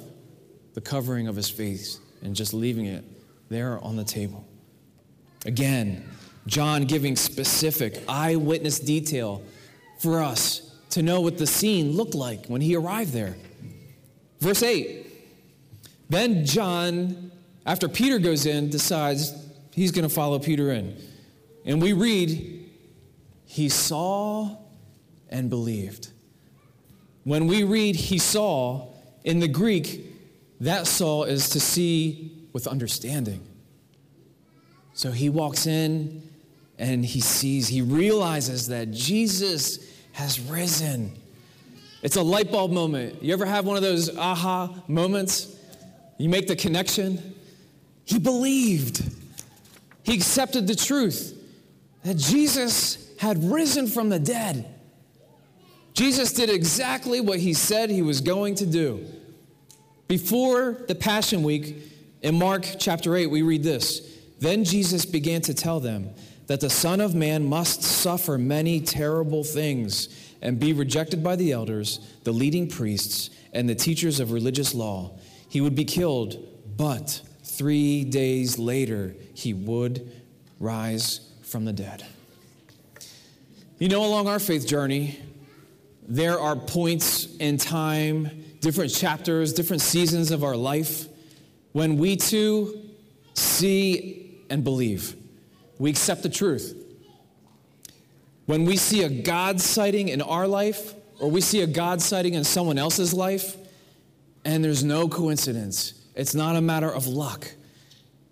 the 0.74 0.80
covering 0.80 1.26
of 1.26 1.34
his 1.34 1.50
face 1.50 1.98
and 2.22 2.36
just 2.36 2.54
leaving 2.54 2.86
it 2.86 3.04
there 3.48 3.80
on 3.82 3.96
the 3.96 4.04
table. 4.04 4.46
Again, 5.44 6.08
John 6.46 6.84
giving 6.84 7.16
specific 7.16 8.00
eyewitness 8.06 8.78
detail 8.78 9.42
for 9.98 10.22
us 10.22 10.72
to 10.90 11.02
know 11.02 11.20
what 11.20 11.36
the 11.36 11.48
scene 11.48 11.96
looked 11.96 12.14
like 12.14 12.46
when 12.46 12.60
he 12.60 12.76
arrived 12.76 13.12
there. 13.12 13.34
Verse 14.40 14.62
8 14.62 15.06
Then 16.08 16.44
John, 16.44 17.30
after 17.64 17.88
Peter 17.88 18.18
goes 18.18 18.46
in, 18.46 18.70
decides 18.70 19.34
he's 19.72 19.92
going 19.92 20.08
to 20.08 20.14
follow 20.14 20.38
Peter 20.38 20.72
in. 20.72 20.96
And 21.64 21.82
we 21.82 21.92
read, 21.92 22.70
he 23.44 23.68
saw 23.68 24.56
and 25.28 25.50
believed. 25.50 26.10
When 27.24 27.46
we 27.48 27.64
read 27.64 27.96
he 27.96 28.18
saw, 28.18 28.88
in 29.26 29.40
the 29.40 29.48
Greek, 29.48 30.06
that 30.60 30.86
saw 30.86 31.24
is 31.24 31.50
to 31.50 31.60
see 31.60 32.48
with 32.52 32.66
understanding. 32.66 33.44
So 34.94 35.10
he 35.10 35.28
walks 35.28 35.66
in 35.66 36.22
and 36.78 37.04
he 37.04 37.20
sees, 37.20 37.68
he 37.68 37.82
realizes 37.82 38.68
that 38.68 38.92
Jesus 38.92 39.78
has 40.12 40.40
risen. 40.40 41.20
It's 42.06 42.14
a 42.14 42.22
light 42.22 42.52
bulb 42.52 42.70
moment. 42.70 43.20
You 43.20 43.32
ever 43.32 43.44
have 43.44 43.66
one 43.66 43.76
of 43.76 43.82
those 43.82 44.16
aha 44.16 44.72
moments? 44.86 45.56
You 46.18 46.28
make 46.28 46.46
the 46.46 46.54
connection. 46.54 47.34
He 48.04 48.20
believed, 48.20 49.02
he 50.04 50.14
accepted 50.14 50.68
the 50.68 50.76
truth 50.76 51.36
that 52.04 52.16
Jesus 52.16 53.12
had 53.18 53.42
risen 53.42 53.88
from 53.88 54.08
the 54.08 54.20
dead. 54.20 54.72
Jesus 55.94 56.32
did 56.32 56.48
exactly 56.48 57.20
what 57.20 57.40
he 57.40 57.52
said 57.52 57.90
he 57.90 58.02
was 58.02 58.20
going 58.20 58.54
to 58.54 58.66
do. 58.66 59.04
Before 60.06 60.76
the 60.86 60.94
Passion 60.94 61.42
Week, 61.42 61.76
in 62.22 62.38
Mark 62.38 62.68
chapter 62.78 63.16
8, 63.16 63.26
we 63.26 63.42
read 63.42 63.64
this 63.64 64.16
Then 64.38 64.62
Jesus 64.62 65.04
began 65.04 65.40
to 65.40 65.54
tell 65.54 65.80
them 65.80 66.10
that 66.46 66.60
the 66.60 66.70
Son 66.70 67.00
of 67.00 67.16
Man 67.16 67.44
must 67.44 67.82
suffer 67.82 68.38
many 68.38 68.80
terrible 68.80 69.42
things 69.42 70.25
and 70.42 70.58
be 70.58 70.72
rejected 70.72 71.22
by 71.22 71.36
the 71.36 71.52
elders, 71.52 72.00
the 72.24 72.32
leading 72.32 72.68
priests, 72.68 73.30
and 73.52 73.68
the 73.68 73.74
teachers 73.74 74.20
of 74.20 74.32
religious 74.32 74.74
law. 74.74 75.18
He 75.48 75.60
would 75.60 75.74
be 75.74 75.84
killed, 75.84 76.36
but 76.76 77.22
three 77.42 78.04
days 78.04 78.58
later, 78.58 79.14
he 79.34 79.54
would 79.54 80.10
rise 80.60 81.20
from 81.42 81.64
the 81.64 81.72
dead. 81.72 82.04
You 83.78 83.88
know, 83.88 84.04
along 84.04 84.26
our 84.28 84.38
faith 84.38 84.66
journey, 84.66 85.18
there 86.08 86.38
are 86.38 86.56
points 86.56 87.36
in 87.36 87.56
time, 87.58 88.44
different 88.60 88.94
chapters, 88.94 89.52
different 89.52 89.82
seasons 89.82 90.30
of 90.30 90.44
our 90.44 90.56
life 90.56 91.06
when 91.72 91.98
we 91.98 92.16
too 92.16 92.80
see 93.34 94.40
and 94.48 94.64
believe. 94.64 95.14
We 95.78 95.90
accept 95.90 96.22
the 96.22 96.28
truth. 96.28 96.85
When 98.46 98.64
we 98.64 98.76
see 98.76 99.02
a 99.02 99.08
God 99.08 99.60
sighting 99.60 100.08
in 100.08 100.22
our 100.22 100.46
life, 100.46 100.94
or 101.20 101.30
we 101.30 101.40
see 101.40 101.62
a 101.62 101.66
God 101.66 102.00
sighting 102.00 102.34
in 102.34 102.44
someone 102.44 102.78
else's 102.78 103.12
life, 103.12 103.56
and 104.44 104.64
there's 104.64 104.84
no 104.84 105.08
coincidence, 105.08 105.94
it's 106.14 106.34
not 106.34 106.56
a 106.56 106.60
matter 106.60 106.90
of 106.90 107.06
luck, 107.06 107.50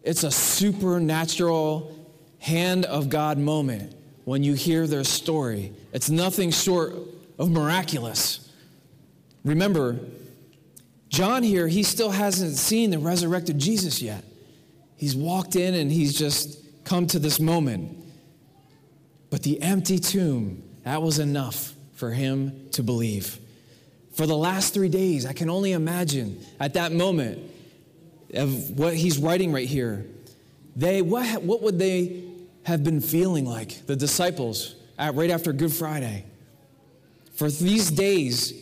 it's 0.02 0.22
a 0.22 0.30
supernatural 0.30 1.94
hand 2.38 2.84
of 2.84 3.08
God 3.08 3.38
moment 3.38 3.94
when 4.24 4.42
you 4.42 4.54
hear 4.54 4.86
their 4.86 5.04
story. 5.04 5.72
It's 5.92 6.10
nothing 6.10 6.50
short 6.50 6.94
of 7.38 7.50
miraculous. 7.50 8.52
Remember, 9.44 9.98
John 11.08 11.42
here, 11.42 11.68
he 11.68 11.82
still 11.82 12.10
hasn't 12.10 12.56
seen 12.56 12.90
the 12.90 12.98
resurrected 12.98 13.58
Jesus 13.58 14.00
yet. 14.00 14.24
He's 14.96 15.16
walked 15.16 15.56
in 15.56 15.74
and 15.74 15.90
he's 15.90 16.16
just 16.16 16.58
come 16.84 17.06
to 17.08 17.18
this 17.18 17.40
moment. 17.40 18.03
But 19.34 19.42
the 19.42 19.60
empty 19.62 19.98
tomb, 19.98 20.62
that 20.84 21.02
was 21.02 21.18
enough 21.18 21.74
for 21.94 22.12
him 22.12 22.68
to 22.70 22.84
believe. 22.84 23.40
For 24.12 24.28
the 24.28 24.36
last 24.36 24.72
three 24.72 24.88
days, 24.88 25.26
I 25.26 25.32
can 25.32 25.50
only 25.50 25.72
imagine 25.72 26.38
at 26.60 26.74
that 26.74 26.92
moment 26.92 27.40
of 28.32 28.78
what 28.78 28.94
he's 28.94 29.18
writing 29.18 29.52
right 29.52 29.66
here, 29.66 30.06
they, 30.76 31.02
what, 31.02 31.42
what 31.42 31.62
would 31.62 31.80
they 31.80 32.22
have 32.62 32.84
been 32.84 33.00
feeling 33.00 33.44
like, 33.44 33.84
the 33.86 33.96
disciples, 33.96 34.76
at, 35.00 35.16
right 35.16 35.30
after 35.30 35.52
Good 35.52 35.72
Friday? 35.72 36.26
for 37.34 37.50
these 37.50 37.90
days 37.90 38.54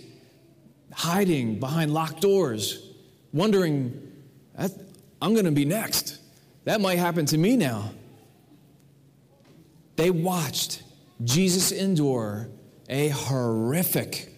hiding 0.91 1.61
behind 1.61 1.93
locked 1.93 2.23
doors, 2.23 2.93
wondering, 3.35 4.11
I'm 4.57 5.35
going 5.35 5.45
to 5.45 5.53
be 5.53 5.67
next. 5.67 6.19
That 6.65 6.81
might 6.81 6.97
happen 6.97 7.27
to 7.27 7.37
me 7.37 7.59
now. 7.59 7.91
They 9.97 10.11
watched 10.11 10.83
Jesus 11.25 11.73
endure 11.73 12.49
a 12.89 13.09
horrific 13.09 14.35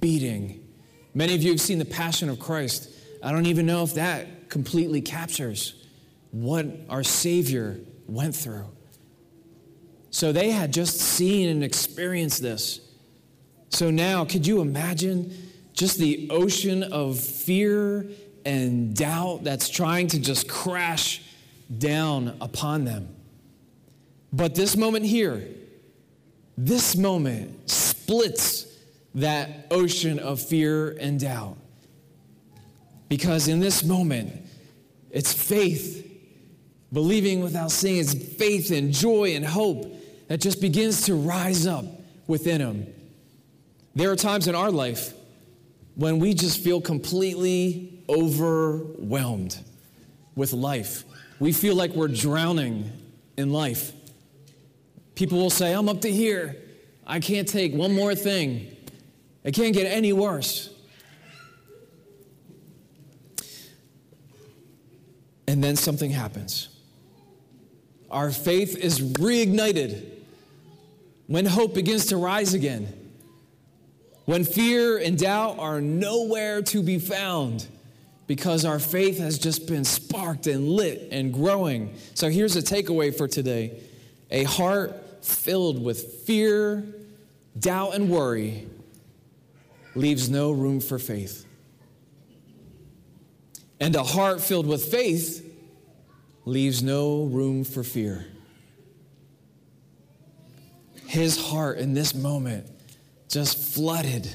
beating. 0.00 0.66
Many 1.14 1.34
of 1.34 1.42
you 1.42 1.50
have 1.50 1.60
seen 1.60 1.78
the 1.78 1.84
Passion 1.84 2.28
of 2.28 2.38
Christ. 2.38 2.90
I 3.22 3.32
don't 3.32 3.46
even 3.46 3.66
know 3.66 3.82
if 3.82 3.94
that 3.94 4.48
completely 4.48 5.00
captures 5.00 5.86
what 6.30 6.66
our 6.88 7.02
Savior 7.02 7.80
went 8.06 8.34
through. 8.34 8.68
So 10.10 10.32
they 10.32 10.50
had 10.50 10.72
just 10.72 10.98
seen 10.98 11.48
and 11.48 11.64
experienced 11.64 12.42
this. 12.42 12.80
So 13.70 13.90
now, 13.90 14.24
could 14.24 14.46
you 14.46 14.60
imagine 14.60 15.34
just 15.72 15.98
the 15.98 16.28
ocean 16.30 16.82
of 16.82 17.18
fear 17.18 18.06
and 18.44 18.94
doubt 18.94 19.44
that's 19.44 19.70
trying 19.70 20.08
to 20.08 20.20
just 20.20 20.48
crash 20.48 21.22
down 21.78 22.36
upon 22.40 22.84
them? 22.84 23.14
But 24.32 24.54
this 24.54 24.76
moment 24.76 25.04
here, 25.04 25.46
this 26.56 26.96
moment 26.96 27.70
splits 27.70 28.66
that 29.14 29.66
ocean 29.70 30.18
of 30.18 30.40
fear 30.40 30.96
and 30.98 31.20
doubt. 31.20 31.56
Because 33.08 33.48
in 33.48 33.60
this 33.60 33.84
moment, 33.84 34.32
it's 35.10 35.34
faith, 35.34 36.10
believing 36.92 37.42
without 37.42 37.70
seeing. 37.70 37.98
It's 37.98 38.14
faith 38.14 38.70
and 38.70 38.92
joy 38.92 39.34
and 39.34 39.44
hope 39.44 39.94
that 40.28 40.40
just 40.40 40.62
begins 40.62 41.02
to 41.02 41.14
rise 41.14 41.66
up 41.66 41.84
within 42.26 42.60
him. 42.60 42.86
There 43.94 44.10
are 44.10 44.16
times 44.16 44.48
in 44.48 44.54
our 44.54 44.70
life 44.70 45.12
when 45.94 46.18
we 46.18 46.32
just 46.32 46.64
feel 46.64 46.80
completely 46.80 48.02
overwhelmed 48.08 49.58
with 50.34 50.54
life. 50.54 51.04
We 51.38 51.52
feel 51.52 51.74
like 51.74 51.90
we're 51.90 52.08
drowning 52.08 52.90
in 53.36 53.52
life. 53.52 53.92
People 55.14 55.38
will 55.38 55.50
say, 55.50 55.72
I'm 55.72 55.88
up 55.88 56.00
to 56.02 56.10
here. 56.10 56.56
I 57.06 57.20
can't 57.20 57.48
take 57.48 57.74
one 57.74 57.94
more 57.94 58.14
thing. 58.14 58.76
It 59.44 59.54
can't 59.54 59.74
get 59.74 59.86
any 59.86 60.12
worse. 60.12 60.70
And 65.46 65.62
then 65.62 65.76
something 65.76 66.10
happens. 66.10 66.68
Our 68.10 68.30
faith 68.30 68.76
is 68.76 69.00
reignited 69.00 70.08
when 71.26 71.46
hope 71.46 71.74
begins 71.74 72.06
to 72.06 72.16
rise 72.16 72.54
again, 72.54 72.92
when 74.26 74.44
fear 74.44 74.98
and 74.98 75.18
doubt 75.18 75.58
are 75.58 75.80
nowhere 75.80 76.62
to 76.62 76.82
be 76.82 76.98
found 76.98 77.66
because 78.26 78.64
our 78.64 78.78
faith 78.78 79.18
has 79.18 79.38
just 79.38 79.66
been 79.66 79.84
sparked 79.84 80.46
and 80.46 80.68
lit 80.68 81.08
and 81.10 81.32
growing. 81.32 81.94
So 82.14 82.30
here's 82.30 82.56
a 82.56 82.62
takeaway 82.62 83.16
for 83.16 83.28
today 83.28 83.80
a 84.30 84.44
heart 84.44 85.01
filled 85.22 85.82
with 85.82 86.24
fear, 86.24 86.84
doubt, 87.58 87.94
and 87.94 88.08
worry 88.08 88.66
leaves 89.94 90.28
no 90.28 90.52
room 90.52 90.80
for 90.80 90.98
faith. 90.98 91.46
And 93.80 93.94
a 93.96 94.02
heart 94.02 94.40
filled 94.40 94.66
with 94.66 94.84
faith 94.84 95.48
leaves 96.44 96.82
no 96.82 97.24
room 97.24 97.64
for 97.64 97.82
fear. 97.82 98.24
His 101.06 101.36
heart 101.48 101.78
in 101.78 101.92
this 101.92 102.14
moment 102.14 102.66
just 103.28 103.74
flooded, 103.74 104.28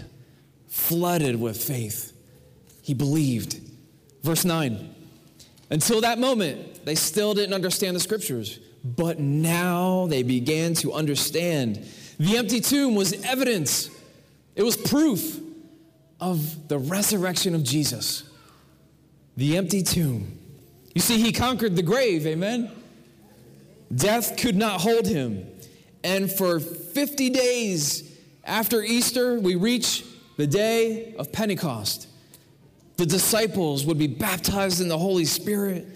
flooded 0.67 1.39
with 1.39 1.62
faith. 1.62 2.13
He 2.82 2.93
believed. 2.93 3.60
Verse 4.21 4.45
9. 4.45 4.95
Until 5.69 6.02
that 6.02 6.19
moment, 6.19 6.86
they 6.86 6.95
still 6.95 7.34
didn't 7.34 7.54
understand 7.54 7.95
the 7.95 8.00
scriptures, 8.00 8.60
but 8.84 9.20
now 9.20 10.08
they 10.08 10.24
began 10.24 10.74
to 10.76 10.94
understand. 10.94 11.86
The 12.20 12.38
empty 12.38 12.62
tomb 12.62 12.96
was 12.96 13.13
evidence, 13.24 13.90
it 14.56 14.63
was 14.63 14.76
proof 14.76 15.40
of 16.20 16.68
the 16.68 16.78
resurrection 16.80 17.54
of 17.54 17.63
Jesus. 17.63 18.24
The 19.36 19.56
empty 19.56 19.84
tomb. 19.84 20.40
You 20.96 21.02
see, 21.02 21.22
he 21.22 21.32
conquered 21.32 21.76
the 21.76 21.84
grave, 21.84 22.26
amen? 22.26 22.72
Death 23.94 24.36
could 24.38 24.56
not 24.56 24.82
hold 24.82 25.06
him. 25.06 25.48
And 26.04 26.32
for 26.32 26.60
50 26.60 27.30
days 27.30 28.18
after 28.44 28.82
Easter, 28.82 29.40
we 29.40 29.56
reach 29.56 30.04
the 30.38 30.48
day 30.48 31.13
of 31.20 31.32
Pentecost. 31.32 32.08
The 32.98 33.06
disciples 33.06 33.86
would 33.86 33.98
be 33.98 34.08
baptized 34.08 34.82
in 34.82 34.88
the 34.88 34.98
Holy 34.98 35.26
Spirit. 35.26 35.88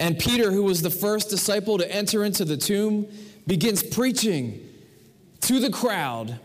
And 0.00 0.18
Peter, 0.18 0.50
who 0.50 0.64
was 0.64 0.82
the 0.82 0.90
first 0.90 1.30
disciple 1.30 1.78
to 1.78 1.94
enter 1.94 2.24
into 2.24 2.44
the 2.44 2.56
tomb, 2.56 3.06
begins 3.46 3.82
preaching 3.82 4.66
to 5.42 5.60
the 5.60 5.70
crowd 5.70 6.40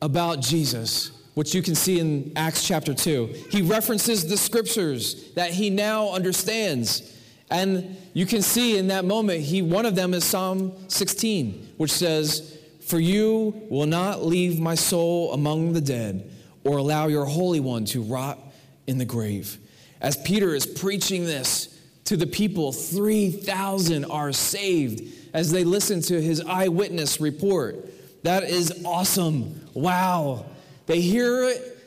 about 0.00 0.40
Jesus 0.40 1.10
which 1.34 1.54
you 1.54 1.62
can 1.62 1.74
see 1.74 1.98
in 1.98 2.32
Acts 2.36 2.66
chapter 2.66 2.92
2. 2.92 3.46
He 3.50 3.62
references 3.62 4.28
the 4.28 4.36
scriptures 4.36 5.32
that 5.34 5.50
he 5.50 5.70
now 5.70 6.10
understands. 6.10 7.16
And 7.50 7.96
you 8.12 8.26
can 8.26 8.42
see 8.42 8.76
in 8.76 8.88
that 8.88 9.04
moment, 9.04 9.40
he, 9.40 9.62
one 9.62 9.86
of 9.86 9.94
them 9.94 10.12
is 10.12 10.24
Psalm 10.24 10.72
16, 10.88 11.74
which 11.76 11.92
says, 11.92 12.58
For 12.82 12.98
you 12.98 13.66
will 13.70 13.86
not 13.86 14.24
leave 14.24 14.60
my 14.60 14.74
soul 14.74 15.32
among 15.32 15.72
the 15.72 15.80
dead 15.80 16.30
or 16.64 16.76
allow 16.76 17.06
your 17.06 17.24
Holy 17.24 17.60
One 17.60 17.84
to 17.86 18.02
rot 18.02 18.38
in 18.86 18.98
the 18.98 19.04
grave. 19.04 19.56
As 20.00 20.16
Peter 20.18 20.54
is 20.54 20.66
preaching 20.66 21.24
this 21.24 21.79
to 22.10 22.16
the 22.16 22.26
people, 22.26 22.72
3,000 22.72 24.04
are 24.06 24.32
saved 24.32 25.14
as 25.32 25.52
they 25.52 25.62
listen 25.62 26.00
to 26.00 26.20
his 26.20 26.40
eyewitness 26.40 27.20
report. 27.20 27.88
That 28.24 28.42
is 28.42 28.82
awesome. 28.84 29.64
Wow. 29.74 30.46
They 30.86 31.00
hear 31.02 31.44
it, 31.44 31.78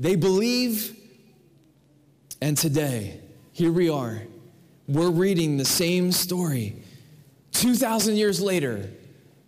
they 0.00 0.16
believe, 0.16 0.96
and 2.42 2.56
today, 2.58 3.20
here 3.52 3.70
we 3.70 3.88
are. 3.88 4.20
We're 4.88 5.10
reading 5.10 5.58
the 5.58 5.64
same 5.64 6.10
story. 6.10 6.82
2,000 7.52 8.16
years 8.16 8.40
later, 8.40 8.90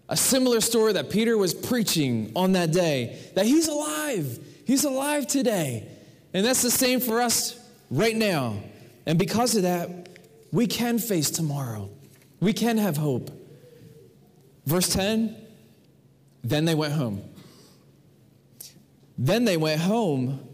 a 0.09 0.17
similar 0.17 0.61
story 0.61 0.93
that 0.93 1.11
Peter 1.11 1.37
was 1.37 1.55
preaching 1.55 2.31
on 2.37 2.53
that 2.53 2.71
day 2.71 3.19
that 3.35 3.47
he's 3.47 3.67
alive. 3.67 4.39
He's 4.65 4.85
alive 4.85 5.27
today. 5.27 5.89
And 6.33 6.47
that's 6.47 6.63
the 6.63 6.71
same 6.71 7.01
for 7.01 7.21
us 7.21 7.59
right 7.91 8.15
now. 8.15 8.63
And 9.07 9.19
because 9.19 9.57
of 9.57 9.65
that, 9.65 10.10
we 10.53 10.67
can 10.67 10.99
face 10.99 11.31
tomorrow. 11.31 11.91
We 12.41 12.53
can 12.53 12.79
have 12.79 12.97
hope. 12.97 13.31
Verse 14.67 14.89
10 14.89 15.37
Then 16.43 16.65
they 16.65 16.75
went 16.75 16.93
home. 16.93 17.23
Then 19.19 19.45
they 19.45 19.57
went 19.57 19.81
home, 19.81 20.49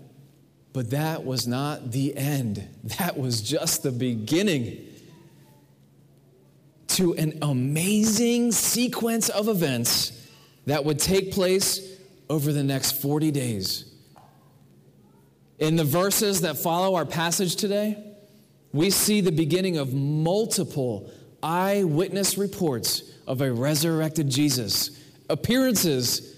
but 0.72 0.90
that 0.90 1.24
was 1.24 1.46
not 1.46 1.92
the 1.92 2.16
end. 2.16 2.68
That 2.98 3.18
was 3.18 3.40
just 3.40 3.82
the 3.82 3.92
beginning 3.92 4.86
to 6.88 7.14
an 7.14 7.38
amazing 7.42 8.52
sequence 8.52 9.28
of 9.28 9.48
events 9.48 10.12
that 10.66 10.84
would 10.84 10.98
take 10.98 11.32
place 11.32 11.96
over 12.30 12.52
the 12.52 12.62
next 12.62 13.02
40 13.02 13.30
days. 13.30 13.92
In 15.58 15.76
the 15.76 15.84
verses 15.84 16.40
that 16.42 16.56
follow 16.56 16.94
our 16.96 17.04
passage 17.04 17.56
today, 17.56 18.15
we 18.72 18.90
see 18.90 19.20
the 19.20 19.32
beginning 19.32 19.78
of 19.78 19.94
multiple 19.94 21.10
eyewitness 21.42 22.36
reports 22.36 23.02
of 23.26 23.40
a 23.40 23.52
resurrected 23.52 24.28
Jesus, 24.28 25.02
appearances 25.28 26.36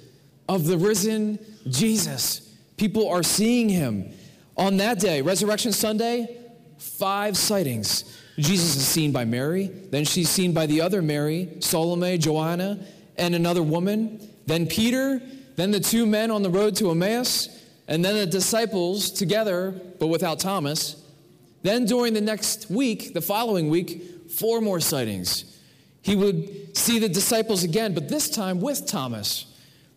of 0.48 0.66
the 0.66 0.78
risen 0.78 1.38
Jesus. 1.68 2.56
People 2.76 3.08
are 3.08 3.22
seeing 3.22 3.68
him. 3.68 4.12
On 4.56 4.76
that 4.78 4.98
day, 4.98 5.22
Resurrection 5.22 5.72
Sunday, 5.72 6.36
five 6.78 7.36
sightings. 7.36 8.16
Jesus 8.38 8.76
is 8.76 8.86
seen 8.86 9.10
by 9.10 9.24
Mary, 9.24 9.66
then 9.90 10.04
she's 10.04 10.28
seen 10.28 10.52
by 10.52 10.66
the 10.66 10.80
other 10.80 11.02
Mary, 11.02 11.48
Salome, 11.60 12.18
Joanna, 12.18 12.78
and 13.16 13.34
another 13.34 13.62
woman, 13.62 14.20
then 14.46 14.66
Peter, 14.66 15.20
then 15.56 15.72
the 15.72 15.80
two 15.80 16.06
men 16.06 16.30
on 16.30 16.42
the 16.42 16.50
road 16.50 16.76
to 16.76 16.90
Emmaus, 16.90 17.48
and 17.88 18.04
then 18.04 18.14
the 18.14 18.26
disciples 18.26 19.10
together, 19.10 19.72
but 19.98 20.06
without 20.06 20.38
Thomas. 20.38 20.97
Then 21.68 21.84
during 21.84 22.14
the 22.14 22.22
next 22.22 22.70
week, 22.70 23.12
the 23.12 23.20
following 23.20 23.68
week, 23.68 24.30
four 24.30 24.62
more 24.62 24.80
sightings. 24.80 25.44
He 26.00 26.16
would 26.16 26.74
see 26.74 26.98
the 26.98 27.10
disciples 27.10 27.62
again, 27.62 27.92
but 27.92 28.08
this 28.08 28.30
time 28.30 28.62
with 28.62 28.86
Thomas. 28.86 29.44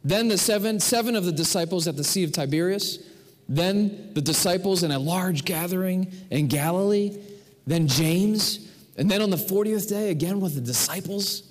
Then 0.04 0.28
the 0.28 0.38
seven, 0.38 0.82
seven 0.82 1.16
of 1.16 1.24
the 1.24 1.32
disciples 1.32 1.88
at 1.88 1.96
the 1.96 2.04
Sea 2.04 2.26
of 2.26 2.34
Tiberias. 2.34 3.00
Then 3.48 4.12
the 4.14 4.20
disciples 4.20 4.84
in 4.84 4.92
a 4.92 5.00
large 5.00 5.46
gathering 5.46 6.12
in 6.30 6.50
Galilee. 6.50 7.18
Then 7.66 7.88
James. 7.88 8.70
And 8.98 9.10
then 9.10 9.22
on 9.22 9.30
the 9.30 9.38
40th 9.38 9.88
day, 9.88 10.10
again 10.10 10.42
with 10.42 10.56
the 10.56 10.62
disciples. 10.62 11.44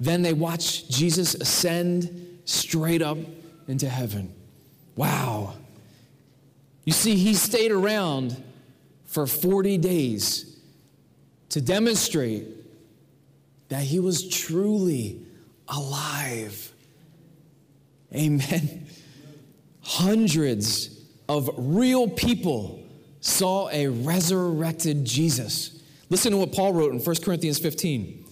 Then 0.00 0.22
they 0.22 0.32
watch 0.32 0.88
Jesus 0.88 1.36
ascend 1.36 2.40
straight 2.46 3.00
up 3.00 3.18
into 3.68 3.88
heaven. 3.88 4.34
Wow. 4.96 5.54
You 6.84 6.92
see, 6.92 7.14
he 7.14 7.34
stayed 7.34 7.70
around 7.70 8.42
for 9.10 9.26
40 9.26 9.76
days 9.78 10.56
to 11.48 11.60
demonstrate 11.60 12.46
that 13.68 13.82
he 13.82 13.98
was 13.98 14.28
truly 14.28 15.26
alive. 15.66 16.72
Amen. 18.14 18.86
Hundreds 19.82 20.96
of 21.28 21.50
real 21.56 22.08
people 22.08 22.80
saw 23.20 23.68
a 23.70 23.88
resurrected 23.88 25.04
Jesus. 25.04 25.82
Listen 26.08 26.30
to 26.30 26.38
what 26.38 26.52
Paul 26.52 26.72
wrote 26.72 26.92
in 26.92 27.00
1 27.00 27.16
Corinthians 27.16 27.58
15. 27.58 28.24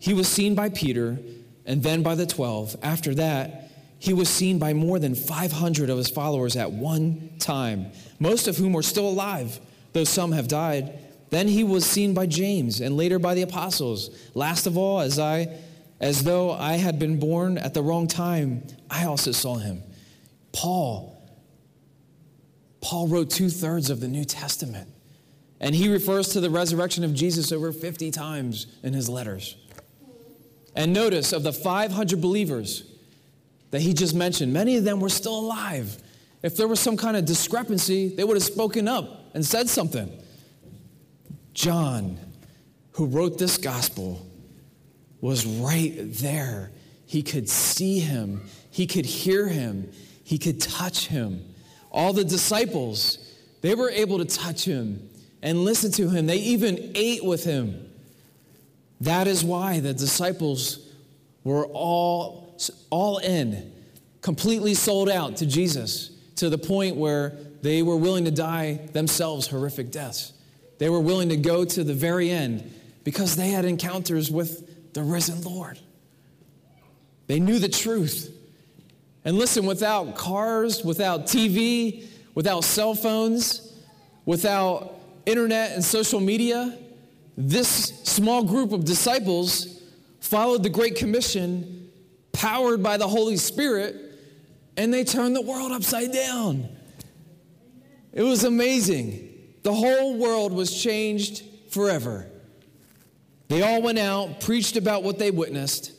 He 0.00 0.12
was 0.12 0.28
seen 0.28 0.54
by 0.54 0.68
Peter 0.68 1.18
and 1.64 1.82
then 1.82 2.02
by 2.02 2.14
the 2.14 2.26
12. 2.26 2.76
After 2.82 3.14
that, 3.14 3.70
he 3.98 4.12
was 4.12 4.28
seen 4.28 4.58
by 4.58 4.74
more 4.74 4.98
than 4.98 5.14
500 5.14 5.88
of 5.88 5.96
his 5.96 6.10
followers 6.10 6.56
at 6.56 6.72
one 6.72 7.30
time, 7.38 7.90
most 8.20 8.48
of 8.48 8.58
whom 8.58 8.76
are 8.76 8.82
still 8.82 9.08
alive, 9.08 9.58
though 9.98 10.04
some 10.04 10.30
have 10.30 10.46
died. 10.46 10.96
Then 11.30 11.48
he 11.48 11.64
was 11.64 11.84
seen 11.84 12.14
by 12.14 12.26
James 12.26 12.80
and 12.80 12.96
later 12.96 13.18
by 13.18 13.34
the 13.34 13.42
apostles. 13.42 14.10
Last 14.34 14.66
of 14.66 14.78
all, 14.78 15.00
as 15.00 15.18
I 15.18 15.48
As 16.00 16.22
though 16.22 16.52
I 16.52 16.74
had 16.74 17.00
been 17.00 17.18
born 17.18 17.58
at 17.58 17.74
the 17.74 17.82
wrong 17.82 18.06
time, 18.06 18.62
I 18.88 19.04
also 19.06 19.32
saw 19.32 19.56
him. 19.56 19.82
Paul, 20.52 21.20
Paul 22.80 23.08
wrote 23.08 23.30
two 23.30 23.50
thirds 23.50 23.90
of 23.90 23.98
the 23.98 24.06
New 24.06 24.24
Testament, 24.24 24.88
and 25.58 25.74
he 25.74 25.88
refers 25.88 26.28
to 26.28 26.40
the 26.40 26.50
resurrection 26.50 27.02
of 27.02 27.14
Jesus 27.14 27.50
over 27.50 27.72
50 27.72 28.12
times 28.12 28.68
in 28.84 28.92
his 28.94 29.08
letters. 29.08 29.56
And 30.76 30.92
notice 30.92 31.32
of 31.32 31.42
the 31.42 31.52
500 31.52 32.20
believers 32.20 32.84
that 33.72 33.80
he 33.80 33.92
just 33.92 34.14
mentioned, 34.14 34.52
many 34.52 34.76
of 34.76 34.84
them 34.84 35.00
were 35.00 35.08
still 35.08 35.36
alive. 35.36 36.00
If 36.42 36.56
there 36.56 36.68
was 36.68 36.78
some 36.78 36.96
kind 36.96 37.16
of 37.16 37.24
discrepancy, 37.24 38.08
they 38.08 38.24
would 38.24 38.36
have 38.36 38.44
spoken 38.44 38.86
up 38.86 39.30
and 39.34 39.44
said 39.44 39.68
something. 39.68 40.10
John, 41.52 42.18
who 42.92 43.06
wrote 43.06 43.38
this 43.38 43.58
gospel, 43.58 44.24
was 45.20 45.44
right 45.44 45.94
there. 45.96 46.70
He 47.06 47.22
could 47.22 47.48
see 47.48 47.98
him, 47.98 48.42
he 48.70 48.86
could 48.86 49.06
hear 49.06 49.48
him, 49.48 49.90
he 50.22 50.38
could 50.38 50.60
touch 50.60 51.06
him. 51.08 51.44
All 51.90 52.12
the 52.12 52.24
disciples, 52.24 53.34
they 53.62 53.74
were 53.74 53.90
able 53.90 54.18
to 54.18 54.24
touch 54.24 54.64
him 54.64 55.08
and 55.42 55.64
listen 55.64 55.90
to 55.92 56.08
him. 56.08 56.26
They 56.26 56.36
even 56.36 56.92
ate 56.94 57.24
with 57.24 57.44
him. 57.44 57.90
That 59.00 59.26
is 59.26 59.42
why 59.42 59.80
the 59.80 59.94
disciples 59.94 60.92
were 61.44 61.66
all, 61.66 62.58
all 62.90 63.18
in, 63.18 63.72
completely 64.20 64.74
sold 64.74 65.08
out 65.08 65.36
to 65.36 65.46
Jesus 65.46 66.17
to 66.38 66.48
the 66.48 66.58
point 66.58 66.96
where 66.96 67.30
they 67.62 67.82
were 67.82 67.96
willing 67.96 68.24
to 68.24 68.30
die 68.30 68.80
themselves 68.92 69.46
horrific 69.46 69.90
deaths. 69.90 70.32
They 70.78 70.88
were 70.88 71.00
willing 71.00 71.30
to 71.30 71.36
go 71.36 71.64
to 71.64 71.84
the 71.84 71.94
very 71.94 72.30
end 72.30 72.72
because 73.04 73.36
they 73.36 73.48
had 73.48 73.64
encounters 73.64 74.30
with 74.30 74.92
the 74.94 75.02
risen 75.02 75.42
Lord. 75.42 75.78
They 77.26 77.40
knew 77.40 77.58
the 77.58 77.68
truth. 77.68 78.34
And 79.24 79.36
listen, 79.36 79.66
without 79.66 80.14
cars, 80.14 80.84
without 80.84 81.26
TV, 81.26 82.06
without 82.34 82.64
cell 82.64 82.94
phones, 82.94 83.72
without 84.24 84.94
internet 85.26 85.72
and 85.72 85.84
social 85.84 86.20
media, 86.20 86.78
this 87.36 87.68
small 88.04 88.44
group 88.44 88.72
of 88.72 88.84
disciples 88.84 89.82
followed 90.20 90.62
the 90.62 90.70
Great 90.70 90.96
Commission, 90.96 91.90
powered 92.32 92.82
by 92.82 92.96
the 92.96 93.08
Holy 93.08 93.36
Spirit, 93.36 94.07
and 94.78 94.94
they 94.94 95.02
turned 95.02 95.34
the 95.34 95.42
world 95.42 95.72
upside 95.72 96.12
down. 96.12 96.68
It 98.12 98.22
was 98.22 98.44
amazing. 98.44 99.28
The 99.64 99.74
whole 99.74 100.16
world 100.16 100.52
was 100.52 100.82
changed 100.82 101.42
forever. 101.70 102.30
They 103.48 103.62
all 103.62 103.82
went 103.82 103.98
out, 103.98 104.40
preached 104.40 104.76
about 104.76 105.02
what 105.02 105.18
they 105.18 105.32
witnessed 105.32 105.92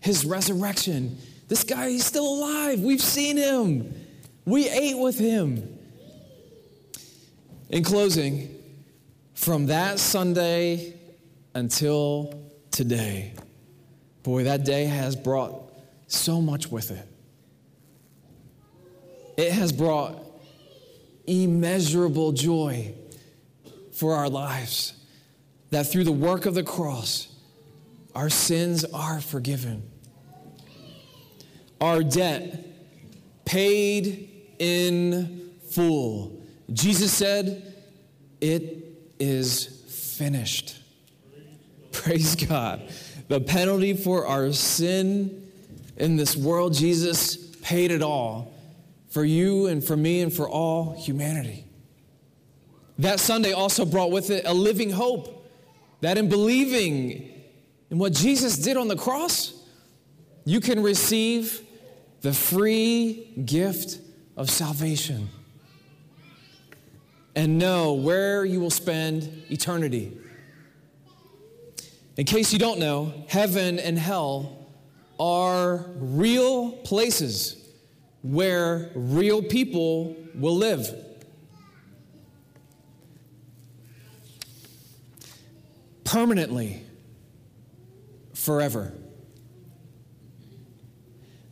his 0.00 0.26
resurrection. 0.26 1.16
This 1.48 1.62
guy, 1.62 1.90
he's 1.90 2.04
still 2.04 2.26
alive. 2.26 2.80
We've 2.80 3.00
seen 3.00 3.36
him, 3.36 3.94
we 4.44 4.68
ate 4.68 4.98
with 4.98 5.18
him. 5.18 5.78
In 7.70 7.84
closing, 7.84 8.50
from 9.34 9.66
that 9.66 9.98
Sunday 10.00 10.94
until 11.54 12.50
today, 12.72 13.32
boy, 14.24 14.44
that 14.44 14.64
day 14.64 14.84
has 14.86 15.14
brought 15.14 15.72
so 16.08 16.40
much 16.40 16.70
with 16.70 16.90
it. 16.90 17.13
It 19.36 19.52
has 19.52 19.72
brought 19.72 20.20
immeasurable 21.26 22.32
joy 22.32 22.94
for 23.92 24.14
our 24.14 24.28
lives. 24.28 24.92
That 25.70 25.86
through 25.86 26.04
the 26.04 26.12
work 26.12 26.46
of 26.46 26.54
the 26.54 26.62
cross, 26.62 27.28
our 28.14 28.30
sins 28.30 28.84
are 28.84 29.20
forgiven. 29.20 29.90
Our 31.80 32.02
debt 32.02 32.64
paid 33.44 34.30
in 34.58 35.50
full. 35.70 36.40
Jesus 36.72 37.12
said, 37.12 37.74
It 38.40 38.84
is 39.18 40.14
finished. 40.16 40.80
Praise 41.92 42.36
God. 42.36 42.82
The 43.28 43.40
penalty 43.40 43.94
for 43.94 44.26
our 44.26 44.52
sin 44.52 45.50
in 45.96 46.16
this 46.16 46.36
world, 46.36 46.74
Jesus 46.74 47.36
paid 47.36 47.90
it 47.90 48.02
all 48.02 48.53
for 49.14 49.24
you 49.24 49.68
and 49.68 49.84
for 49.84 49.96
me 49.96 50.22
and 50.22 50.32
for 50.32 50.48
all 50.48 50.92
humanity. 50.98 51.64
That 52.98 53.20
Sunday 53.20 53.52
also 53.52 53.84
brought 53.84 54.10
with 54.10 54.30
it 54.30 54.44
a 54.44 54.52
living 54.52 54.90
hope 54.90 55.48
that 56.00 56.18
in 56.18 56.28
believing 56.28 57.30
in 57.92 57.98
what 57.98 58.12
Jesus 58.12 58.58
did 58.58 58.76
on 58.76 58.88
the 58.88 58.96
cross, 58.96 59.54
you 60.44 60.58
can 60.58 60.82
receive 60.82 61.62
the 62.22 62.32
free 62.32 63.30
gift 63.44 64.00
of 64.36 64.50
salvation 64.50 65.28
and 67.36 67.56
know 67.56 67.92
where 67.92 68.44
you 68.44 68.58
will 68.58 68.68
spend 68.68 69.44
eternity. 69.48 70.18
In 72.16 72.24
case 72.24 72.52
you 72.52 72.58
don't 72.58 72.80
know, 72.80 73.14
heaven 73.28 73.78
and 73.78 73.96
hell 73.96 74.66
are 75.20 75.86
real 75.98 76.72
places 76.72 77.63
where 78.24 78.90
real 78.94 79.42
people 79.42 80.16
will 80.34 80.56
live. 80.56 80.88
Permanently, 86.02 86.82
forever. 88.32 88.92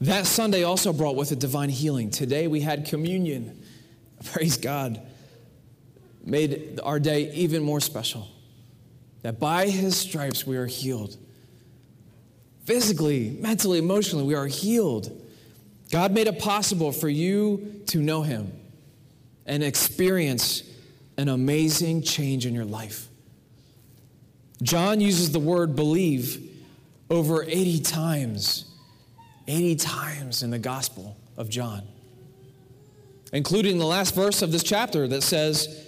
That 0.01 0.27
Sunday 0.27 0.65
also 0.65 0.93
brought 0.93 1.15
with 1.15 1.31
it 1.31 1.39
divine 1.39 1.69
healing. 1.69 2.11
Today 2.11 2.49
we 2.49 2.61
had 2.61 2.87
communion. 2.87 3.63
Praise 4.33 4.57
God 4.57 5.01
made 6.25 6.81
our 6.83 6.99
day 6.99 7.33
even 7.35 7.63
more 7.63 7.81
special. 7.81 8.29
That 9.23 9.39
by 9.39 9.69
his 9.69 9.97
stripes 9.97 10.47
we 10.47 10.57
are 10.57 10.67
healed. 10.67 11.17
Physically, 12.65 13.37
mentally, 13.41 13.79
emotionally, 13.79 14.25
we 14.25 14.35
are 14.35 14.47
healed. 14.47 15.22
God 15.93 16.13
made 16.13 16.27
it 16.27 16.39
possible 16.39 16.91
for 16.91 17.09
you 17.09 17.83
to 17.89 17.99
know 17.99 18.23
him 18.23 18.51
and 19.45 19.63
experience 19.63 20.63
an 21.19 21.29
amazing 21.29 22.01
change 22.01 22.47
in 22.47 22.55
your 22.55 22.65
life. 22.65 23.09
John 24.63 25.03
uses 25.03 25.33
the 25.33 25.39
word 25.39 25.77
believe 25.77 26.51
over 27.11 27.43
80 27.43 27.81
times, 27.81 28.75
80 29.47 29.77
times 29.77 30.43
in 30.43 30.51
the 30.51 30.59
Gospel 30.59 31.15
of 31.37 31.51
John, 31.51 31.83
including 33.35 33.77
the 33.77 33.85
last 33.85 34.15
verse 34.15 34.41
of 34.41 34.51
this 34.51 34.63
chapter 34.63 35.07
that 35.09 35.23
says, 35.23 35.87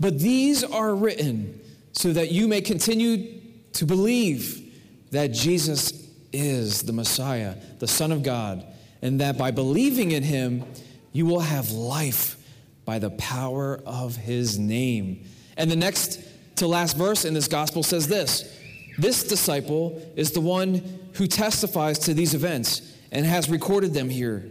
but 0.00 0.18
these 0.18 0.64
are 0.64 0.94
written 0.94 1.60
so 1.92 2.10
that 2.14 2.32
you 2.32 2.48
may 2.48 2.62
continue 2.62 3.38
to 3.74 3.84
believe 3.84 4.72
that 5.10 5.32
Jesus 5.32 6.08
is 6.32 6.82
the 6.82 6.92
Messiah, 6.94 7.56
the 7.80 7.88
Son 7.88 8.12
of 8.12 8.22
God, 8.22 8.64
and 9.02 9.20
that 9.20 9.36
by 9.36 9.50
believing 9.50 10.12
in 10.12 10.22
him, 10.22 10.64
you 11.12 11.26
will 11.26 11.40
have 11.40 11.70
life 11.70 12.36
by 12.84 12.98
the 12.98 13.10
power 13.10 13.80
of 13.84 14.16
his 14.16 14.58
name. 14.58 15.24
And 15.56 15.70
the 15.70 15.76
next 15.76 16.20
to 16.56 16.66
last 16.66 16.96
verse 16.96 17.24
in 17.24 17.34
this 17.34 17.48
gospel 17.48 17.82
says 17.82 18.08
this 18.08 18.58
This 18.98 19.24
disciple 19.24 20.00
is 20.16 20.32
the 20.32 20.40
one 20.40 20.82
who 21.14 21.26
testifies 21.26 21.98
to 22.00 22.14
these 22.14 22.34
events 22.34 22.96
and 23.10 23.26
has 23.26 23.50
recorded 23.50 23.92
them 23.92 24.08
here. 24.08 24.48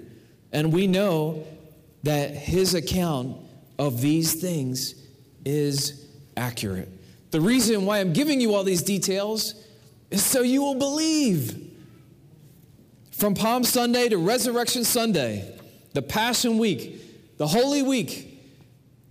And 0.52 0.72
we 0.72 0.86
know 0.86 1.46
that 2.04 2.32
his 2.32 2.74
account 2.74 3.38
of 3.80 4.02
these 4.02 4.36
things 4.36 4.96
is 5.46 6.08
accurate. 6.38 6.90
The 7.32 7.42
reason 7.42 7.86
why 7.86 8.00
I'm 8.00 8.14
giving 8.14 8.42
you 8.42 8.54
all 8.54 8.64
these 8.64 8.84
details 8.84 9.56
is 10.10 10.24
so 10.24 10.42
you 10.42 10.62
will 10.62 10.76
believe. 10.76 11.71
From 13.22 13.36
Palm 13.36 13.64
Sunday 13.64 14.10
to 14.10 14.18
Resurrection 14.18 14.84
Sunday, 14.84 15.56
the 15.94 16.02
Passion 16.02 16.58
Week, 16.58 17.38
the 17.38 17.46
Holy 17.46 17.84
Week, 17.84 18.42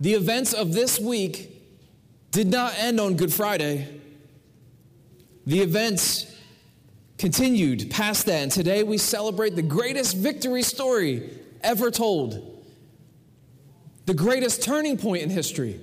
the 0.01 0.15
events 0.15 0.51
of 0.51 0.73
this 0.73 0.99
week 0.99 1.49
did 2.31 2.47
not 2.47 2.73
end 2.77 2.99
on 2.99 3.15
Good 3.15 3.31
Friday. 3.31 3.87
The 5.45 5.61
events 5.61 6.29
continued 7.17 7.89
past 7.89 8.25
that, 8.25 8.43
and 8.43 8.51
today 8.51 8.83
we 8.83 8.97
celebrate 8.97 9.55
the 9.55 9.61
greatest 9.61 10.17
victory 10.17 10.63
story 10.63 11.29
ever 11.61 11.89
told, 11.89 12.65
the 14.07 14.13
greatest 14.13 14.61
turning 14.61 14.97
point 14.97 15.23
in 15.23 15.29
history. 15.29 15.79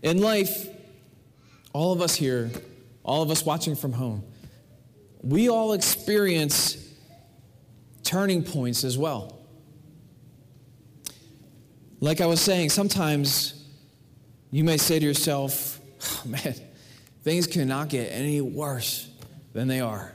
In 0.00 0.18
life, 0.18 0.68
all 1.72 1.92
of 1.92 2.00
us 2.00 2.14
here, 2.14 2.52
all 3.02 3.20
of 3.20 3.32
us 3.32 3.44
watching 3.44 3.74
from 3.74 3.94
home, 3.94 4.22
we 5.22 5.48
all 5.48 5.72
experience 5.72 6.83
turning 8.04 8.42
points 8.42 8.84
as 8.84 8.96
well. 8.96 9.40
Like 12.00 12.20
I 12.20 12.26
was 12.26 12.40
saying, 12.40 12.70
sometimes 12.70 13.64
you 14.50 14.62
may 14.62 14.76
say 14.76 14.98
to 14.98 15.04
yourself, 15.04 15.80
oh, 16.02 16.22
man, 16.28 16.54
things 17.22 17.46
cannot 17.46 17.88
get 17.88 18.12
any 18.12 18.40
worse 18.40 19.08
than 19.52 19.68
they 19.68 19.80
are. 19.80 20.12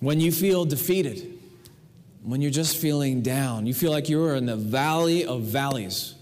When 0.00 0.20
you 0.20 0.30
feel 0.30 0.64
defeated, 0.64 1.38
when 2.22 2.42
you're 2.42 2.50
just 2.50 2.76
feeling 2.76 3.22
down, 3.22 3.66
you 3.66 3.74
feel 3.74 3.90
like 3.90 4.08
you're 4.08 4.34
in 4.34 4.46
the 4.46 4.56
valley 4.56 5.24
of 5.24 5.42
valleys, 5.42 6.14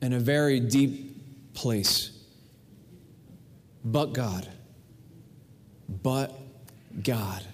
in 0.00 0.14
a 0.14 0.18
very 0.18 0.58
deep 0.60 1.54
place. 1.54 2.10
But 3.84 4.14
God, 4.14 4.48
but 6.02 6.38
God. 7.02 7.44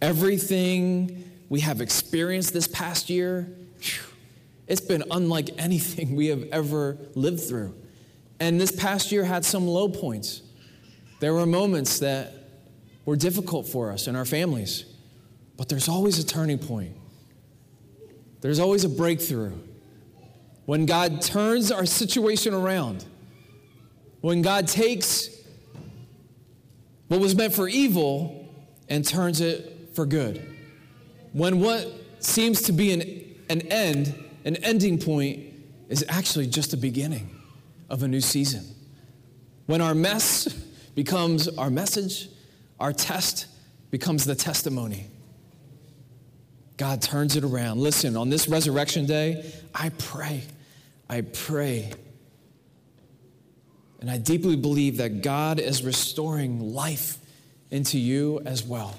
Everything 0.00 1.24
we 1.48 1.60
have 1.60 1.80
experienced 1.80 2.52
this 2.52 2.68
past 2.68 3.10
year, 3.10 3.48
it's 4.66 4.80
been 4.80 5.02
unlike 5.10 5.50
anything 5.58 6.14
we 6.14 6.26
have 6.28 6.44
ever 6.52 6.98
lived 7.14 7.40
through. 7.40 7.74
And 8.38 8.60
this 8.60 8.70
past 8.70 9.10
year 9.10 9.24
had 9.24 9.44
some 9.44 9.66
low 9.66 9.88
points. 9.88 10.42
There 11.20 11.34
were 11.34 11.46
moments 11.46 11.98
that 11.98 12.32
were 13.04 13.16
difficult 13.16 13.66
for 13.66 13.90
us 13.90 14.06
and 14.06 14.16
our 14.16 14.24
families, 14.24 14.84
but 15.56 15.68
there's 15.68 15.88
always 15.88 16.18
a 16.18 16.26
turning 16.26 16.58
point. 16.58 16.94
There's 18.40 18.60
always 18.60 18.84
a 18.84 18.88
breakthrough. 18.88 19.58
When 20.66 20.86
God 20.86 21.22
turns 21.22 21.72
our 21.72 21.86
situation 21.86 22.54
around, 22.54 23.04
when 24.20 24.42
God 24.42 24.68
takes 24.68 25.30
what 27.08 27.20
was 27.20 27.34
meant 27.34 27.54
for 27.54 27.68
evil 27.68 28.48
and 28.88 29.04
turns 29.04 29.40
it 29.40 29.77
for 29.98 30.06
good. 30.06 30.40
When 31.32 31.58
what 31.58 31.92
seems 32.20 32.62
to 32.62 32.72
be 32.72 32.92
an, 32.92 33.00
an 33.50 33.62
end, 33.62 34.14
an 34.44 34.54
ending 34.62 34.96
point, 35.00 35.40
is 35.88 36.04
actually 36.08 36.46
just 36.46 36.70
the 36.70 36.76
beginning 36.76 37.28
of 37.90 38.04
a 38.04 38.06
new 38.06 38.20
season. 38.20 38.64
When 39.66 39.80
our 39.80 39.96
mess 39.96 40.46
becomes 40.94 41.48
our 41.48 41.68
message, 41.68 42.28
our 42.78 42.92
test 42.92 43.46
becomes 43.90 44.24
the 44.24 44.36
testimony. 44.36 45.08
God 46.76 47.02
turns 47.02 47.34
it 47.34 47.42
around. 47.42 47.80
Listen, 47.80 48.16
on 48.16 48.30
this 48.30 48.46
resurrection 48.46 49.04
day, 49.04 49.52
I 49.74 49.88
pray, 49.88 50.44
I 51.10 51.22
pray, 51.22 51.90
and 54.00 54.08
I 54.08 54.18
deeply 54.18 54.54
believe 54.54 54.98
that 54.98 55.22
God 55.22 55.58
is 55.58 55.82
restoring 55.82 56.72
life 56.72 57.18
into 57.72 57.98
you 57.98 58.40
as 58.44 58.62
well. 58.62 58.94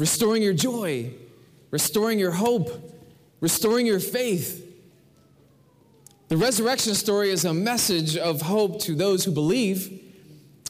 Restoring 0.00 0.42
your 0.42 0.54
joy, 0.54 1.12
restoring 1.70 2.18
your 2.18 2.30
hope, 2.30 2.70
restoring 3.40 3.84
your 3.84 4.00
faith. 4.00 4.66
The 6.28 6.38
resurrection 6.38 6.94
story 6.94 7.28
is 7.28 7.44
a 7.44 7.52
message 7.52 8.16
of 8.16 8.40
hope 8.40 8.80
to 8.80 8.94
those 8.94 9.26
who 9.26 9.30
believe 9.30 10.02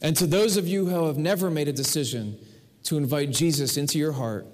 and 0.01 0.17
to 0.17 0.27
those 0.27 0.57
of 0.57 0.67
you 0.67 0.85
who 0.85 1.05
have 1.05 1.17
never 1.17 1.49
made 1.49 1.69
a 1.69 1.71
decision 1.71 2.37
to 2.83 2.97
invite 2.97 3.31
Jesus 3.31 3.77
into 3.77 3.97
your 3.97 4.11
heart. 4.11 4.47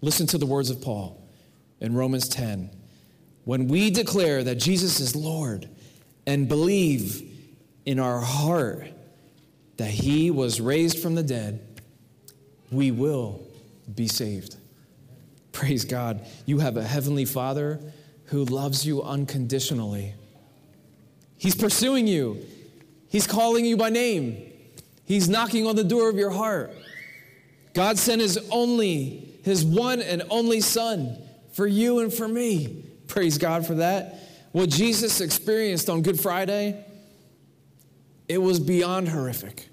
Listen 0.00 0.26
to 0.28 0.38
the 0.38 0.46
words 0.46 0.70
of 0.70 0.80
Paul 0.80 1.22
in 1.82 1.94
Romans 1.94 2.26
10. 2.26 2.70
When 3.44 3.68
we 3.68 3.90
declare 3.90 4.42
that 4.42 4.54
Jesus 4.54 5.00
is 5.00 5.14
Lord 5.14 5.68
and 6.26 6.48
believe 6.48 7.30
in 7.84 8.00
our 8.00 8.20
heart 8.20 8.86
that 9.76 9.90
he 9.90 10.30
was 10.30 10.62
raised 10.62 10.98
from 11.00 11.14
the 11.14 11.22
dead, 11.22 11.60
we 12.70 12.90
will 12.90 13.43
be 13.92 14.08
saved. 14.08 14.56
Praise 15.52 15.84
God. 15.84 16.26
You 16.46 16.58
have 16.58 16.76
a 16.76 16.82
heavenly 16.82 17.24
Father 17.24 17.80
who 18.26 18.44
loves 18.44 18.86
you 18.86 19.02
unconditionally. 19.02 20.14
He's 21.36 21.54
pursuing 21.54 22.06
you, 22.06 22.44
He's 23.08 23.26
calling 23.26 23.64
you 23.64 23.76
by 23.76 23.90
name, 23.90 24.52
He's 25.04 25.28
knocking 25.28 25.66
on 25.66 25.76
the 25.76 25.84
door 25.84 26.08
of 26.08 26.16
your 26.16 26.30
heart. 26.30 26.72
God 27.74 27.98
sent 27.98 28.20
His 28.20 28.38
only, 28.50 29.38
His 29.42 29.64
one 29.64 30.00
and 30.00 30.22
only 30.30 30.60
Son 30.60 31.18
for 31.52 31.66
you 31.66 32.00
and 32.00 32.12
for 32.12 32.26
me. 32.26 32.84
Praise 33.06 33.38
God 33.38 33.66
for 33.66 33.74
that. 33.74 34.18
What 34.52 34.70
Jesus 34.70 35.20
experienced 35.20 35.88
on 35.88 36.02
Good 36.02 36.20
Friday 36.20 36.84
it 38.28 38.38
was 38.38 38.58
beyond 38.58 39.08
horrific. 39.08 39.68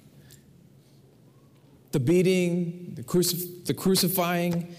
The 1.92 2.00
beating, 2.00 2.94
the, 2.96 3.04
crucif- 3.04 3.66
the 3.66 3.74
crucifying, 3.74 4.76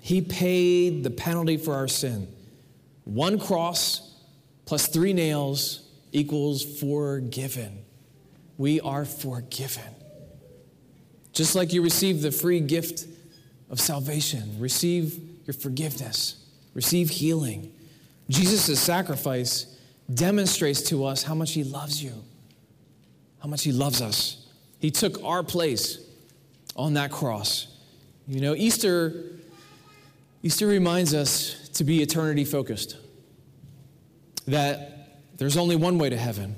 he 0.00 0.20
paid 0.20 1.04
the 1.04 1.10
penalty 1.10 1.56
for 1.56 1.74
our 1.74 1.88
sin. 1.88 2.28
One 3.04 3.38
cross 3.38 4.16
plus 4.66 4.88
three 4.88 5.12
nails 5.12 5.88
equals 6.12 6.64
forgiven. 6.80 7.84
We 8.58 8.80
are 8.80 9.04
forgiven. 9.04 9.94
Just 11.32 11.54
like 11.54 11.72
you 11.72 11.82
receive 11.82 12.22
the 12.22 12.30
free 12.30 12.60
gift 12.60 13.06
of 13.70 13.80
salvation, 13.80 14.56
receive 14.58 15.18
your 15.46 15.54
forgiveness, 15.54 16.44
receive 16.74 17.08
healing. 17.08 17.72
Jesus' 18.28 18.78
sacrifice 18.80 19.78
demonstrates 20.12 20.82
to 20.82 21.04
us 21.06 21.22
how 21.22 21.34
much 21.34 21.52
he 21.52 21.64
loves 21.64 22.02
you 22.02 22.12
how 23.42 23.48
much 23.48 23.64
He 23.64 23.72
loves 23.72 24.00
us. 24.00 24.46
He 24.78 24.90
took 24.90 25.22
our 25.24 25.42
place 25.42 25.98
on 26.76 26.94
that 26.94 27.10
cross. 27.10 27.66
You 28.26 28.40
know, 28.40 28.54
Easter, 28.54 29.12
Easter 30.42 30.66
reminds 30.66 31.14
us 31.14 31.68
to 31.74 31.84
be 31.84 32.02
eternity 32.02 32.44
focused, 32.44 32.96
that 34.46 35.18
there's 35.36 35.56
only 35.56 35.76
one 35.76 35.98
way 35.98 36.10
to 36.10 36.16
heaven. 36.16 36.56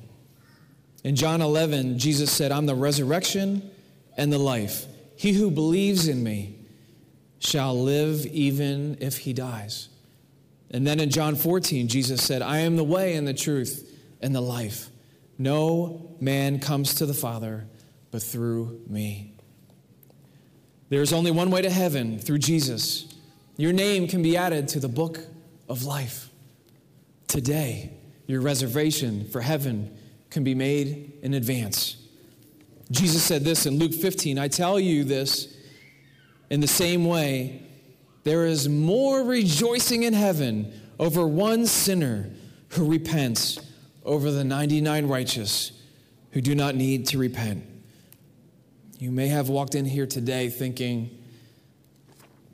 In 1.05 1.17
John 1.17 1.41
11, 1.41 1.99
Jesus 1.99 2.31
said, 2.31 2.53
I'm 2.53 2.67
the 2.67 2.75
resurrection 2.75 3.71
and 4.17 4.33
the 4.33 4.39
life. 4.39 4.87
He 5.17 5.33
who 5.33 5.51
believes 5.51 6.09
in 6.09 6.23
me 6.23 6.59
shall 7.39 7.79
live 7.79 8.25
even 8.27 8.97
if 9.01 9.19
he 9.19 9.33
dies. 9.33 9.89
And 10.71 10.87
then 10.87 10.99
in 10.99 11.11
John 11.11 11.37
14, 11.37 11.89
Jesus 11.89 12.23
said, 12.23 12.43
I 12.43 12.59
am 12.59 12.77
the 12.77 12.85
way 12.85 13.15
and 13.15 13.29
the 13.29 13.35
truth 13.35 13.97
and 14.21 14.35
the 14.35 14.41
life. 14.41 14.89
No 15.39 16.17
man 16.21 16.59
comes 16.59 16.95
to 16.95 17.07
the 17.07 17.15
Father 17.15 17.67
but 18.11 18.23
through 18.23 18.81
me. 18.89 19.34
There's 20.95 21.13
only 21.13 21.33
one 21.33 21.51
way 21.51 21.61
to 21.61 21.71
heaven 21.71 22.21
through 22.21 22.39
Jesus. 22.39 23.13
Your 23.57 23.73
name 23.73 24.07
can 24.07 24.23
be 24.23 24.37
added 24.37 24.69
to 24.69 24.79
the 24.79 24.89
book 24.89 25.19
of 25.69 25.83
life. 25.83 26.31
Today, 27.27 27.95
your 28.29 28.41
reservation 28.41 29.25
for 29.25 29.41
heaven 29.41 29.93
can 30.31 30.45
be 30.45 30.55
made 30.55 31.15
in 31.21 31.35
advance. 31.35 31.97
Jesus 32.93 33.25
said 33.25 33.43
this 33.43 33.67
in 33.67 33.77
Luke 33.77 33.93
15 33.93 34.39
I 34.39 34.47
tell 34.47 34.79
you 34.79 35.03
this 35.03 35.57
in 36.49 36.61
the 36.61 36.69
same 36.69 37.05
way, 37.07 37.67
there 38.23 38.47
is 38.47 38.69
more 38.69 39.25
rejoicing 39.25 40.05
in 40.05 40.13
heaven 40.13 40.73
over 41.01 41.27
one 41.27 41.67
sinner 41.67 42.31
who 42.69 42.89
repents 42.89 43.59
over 44.05 44.31
the 44.31 44.45
99 44.45 45.09
righteous 45.09 45.73
who 46.31 46.41
do 46.41 46.55
not 46.55 46.77
need 46.77 47.05
to 47.09 47.19
repent. 47.19 47.74
You 49.05 49.11
may 49.11 49.29
have 49.29 49.51
walked 49.51 49.75
in 49.75 49.85
here 49.85 50.07
today 50.07 50.49
thinking, 50.49 51.11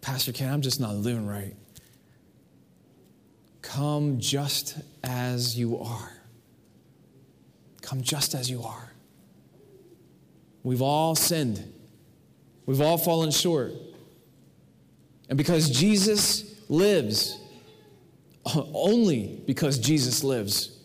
Pastor 0.00 0.32
Ken, 0.32 0.52
I'm 0.52 0.62
just 0.62 0.80
not 0.80 0.96
living 0.96 1.24
right. 1.24 1.54
Come 3.62 4.18
just 4.18 4.76
as 5.04 5.56
you 5.56 5.78
are. 5.78 6.10
Come 7.82 8.02
just 8.02 8.34
as 8.34 8.50
you 8.50 8.64
are. 8.64 8.92
We've 10.64 10.82
all 10.82 11.14
sinned, 11.14 11.72
we've 12.66 12.80
all 12.80 12.98
fallen 12.98 13.30
short. 13.30 13.70
And 15.28 15.38
because 15.38 15.70
Jesus 15.70 16.68
lives, 16.68 17.38
only 18.74 19.40
because 19.46 19.78
Jesus 19.78 20.24
lives, 20.24 20.80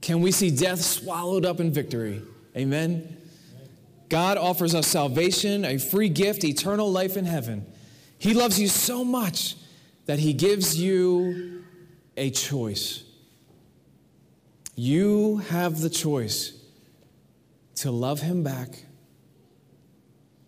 can 0.00 0.20
we 0.20 0.30
see 0.30 0.52
death 0.52 0.80
swallowed 0.80 1.44
up 1.44 1.58
in 1.58 1.72
victory? 1.72 2.22
Amen. 2.56 3.16
God 4.12 4.36
offers 4.36 4.74
us 4.74 4.88
salvation, 4.88 5.64
a 5.64 5.78
free 5.78 6.10
gift, 6.10 6.44
eternal 6.44 6.92
life 6.92 7.16
in 7.16 7.24
heaven. 7.24 7.64
He 8.18 8.34
loves 8.34 8.60
you 8.60 8.68
so 8.68 9.06
much 9.06 9.56
that 10.04 10.18
He 10.18 10.34
gives 10.34 10.78
you 10.78 11.64
a 12.18 12.28
choice. 12.28 13.04
You 14.74 15.38
have 15.38 15.80
the 15.80 15.88
choice 15.88 16.52
to 17.76 17.90
love 17.90 18.20
Him 18.20 18.42
back 18.42 18.84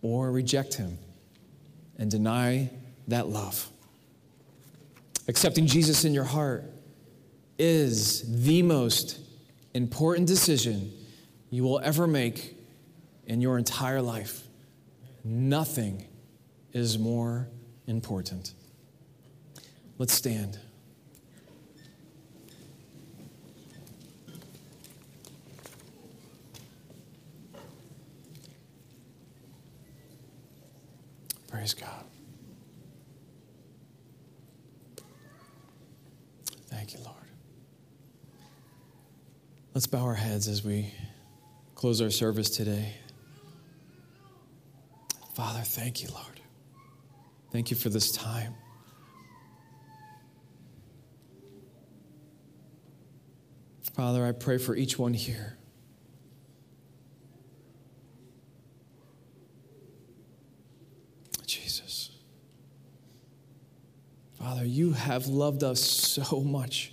or 0.02 0.30
reject 0.30 0.74
Him 0.74 0.98
and 1.96 2.10
deny 2.10 2.68
that 3.08 3.28
love. 3.28 3.70
Accepting 5.26 5.66
Jesus 5.66 6.04
in 6.04 6.12
your 6.12 6.24
heart 6.24 6.70
is 7.58 8.44
the 8.44 8.60
most 8.60 9.20
important 9.72 10.28
decision 10.28 10.92
you 11.48 11.62
will 11.62 11.80
ever 11.82 12.06
make 12.06 12.58
in 13.26 13.40
your 13.40 13.58
entire 13.58 14.02
life. 14.02 14.46
Nothing 15.24 16.06
is 16.72 16.98
more 16.98 17.48
important. 17.86 18.52
Let's 19.98 20.12
stand. 20.12 20.58
Praise 31.48 31.72
God. 31.72 32.04
Thank 36.66 36.92
you, 36.92 37.00
Lord. 37.04 37.14
Let's 39.72 39.86
bow 39.86 40.02
our 40.02 40.14
heads 40.14 40.48
as 40.48 40.64
we 40.64 40.92
close 41.74 42.02
our 42.02 42.10
service 42.10 42.50
today. 42.50 42.94
Father, 45.34 45.60
thank 45.62 46.02
you, 46.02 46.08
Lord. 46.10 46.40
Thank 47.50 47.70
you 47.70 47.76
for 47.76 47.88
this 47.88 48.12
time. 48.12 48.54
Father, 53.94 54.24
I 54.24 54.32
pray 54.32 54.58
for 54.58 54.74
each 54.74 54.98
one 54.98 55.14
here. 55.14 55.56
Jesus. 61.46 62.10
Father, 64.38 64.64
you 64.64 64.92
have 64.92 65.26
loved 65.26 65.62
us 65.62 65.80
so 65.80 66.40
much. 66.40 66.92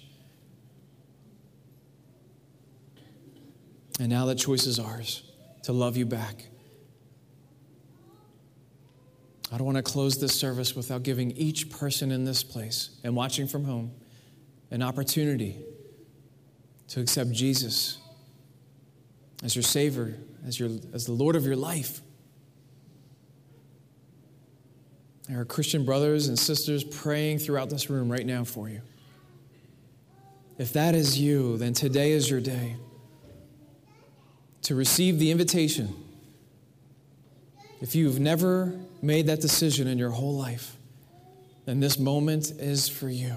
And 4.00 4.10
now 4.10 4.26
the 4.26 4.36
choice 4.36 4.66
is 4.66 4.80
ours 4.80 5.24
to 5.64 5.74
love 5.74 5.96
you 5.96 6.06
back. 6.06 6.51
I 9.52 9.58
don't 9.58 9.66
want 9.66 9.78
to 9.78 9.84
close 9.84 10.18
this 10.18 10.34
service 10.34 10.76
without 10.76 11.04
giving 11.04 11.32
each 11.32 11.70
person 11.70 12.12
in 12.12 12.24
this 12.24 12.42
place 12.44 12.92
and 13.04 13.16
watching 13.16 13.48
from 13.48 13.66
home 13.66 13.92
an 14.72 14.82
opportunity 14.82 15.60
to 16.88 17.02
accept 17.02 17.32
Jesus 17.32 17.98
as 19.44 19.56
your 19.56 19.64
Savior, 19.64 20.16
as, 20.48 20.60
your, 20.60 20.70
as 20.94 21.06
the 21.06 21.12
Lord 21.12 21.36
of 21.36 21.46
your 21.46 21.58
life. 21.58 22.00
There 25.28 25.40
are 25.40 25.46
Christian 25.46 25.84
brothers 25.84 26.28
and 26.28 26.40
sisters 26.40 26.84
praying 26.84 27.40
throughout 27.40 27.70
this 27.70 27.90
room 27.90 28.12
right 28.12 28.26
now 28.26 28.44
for 28.44 28.70
you. 28.70 28.82
If 30.58 30.74
that 30.74 30.96
is 30.96 31.20
you, 31.20 31.58
then 31.58 31.74
today 31.74 32.12
is 32.12 32.30
your 32.30 32.40
day 32.40 32.76
to 34.64 34.76
receive 34.76 35.20
the 35.20 35.32
invitation. 35.32 35.94
If 37.82 37.96
you've 37.96 38.20
never 38.20 38.74
made 39.02 39.26
that 39.28 39.42
decision 39.42 39.88
in 39.88 39.98
your 39.98 40.12
whole 40.12 40.38
life, 40.38 40.78
then 41.66 41.80
this 41.80 41.98
moment 41.98 42.52
is 42.52 42.88
for 42.88 43.10
you. 43.10 43.36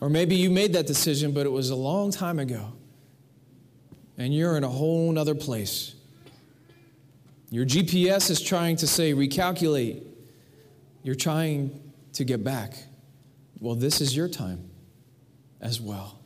Or 0.00 0.08
maybe 0.08 0.36
you 0.36 0.48
made 0.48 0.72
that 0.74 0.86
decision, 0.86 1.32
but 1.32 1.46
it 1.46 1.50
was 1.50 1.70
a 1.70 1.76
long 1.76 2.10
time 2.10 2.38
ago, 2.38 2.72
and 4.16 4.34
you're 4.34 4.56
in 4.56 4.64
a 4.64 4.68
whole 4.68 5.18
other 5.18 5.34
place. 5.34 5.94
Your 7.50 7.66
GPS 7.66 8.30
is 8.30 8.40
trying 8.40 8.76
to 8.76 8.86
say, 8.86 9.12
recalculate. 9.12 10.04
You're 11.02 11.16
trying 11.16 11.92
to 12.12 12.24
get 12.24 12.44
back. 12.44 12.74
Well, 13.58 13.74
this 13.74 14.00
is 14.00 14.16
your 14.16 14.28
time 14.28 14.70
as 15.60 15.80
well 15.80 16.20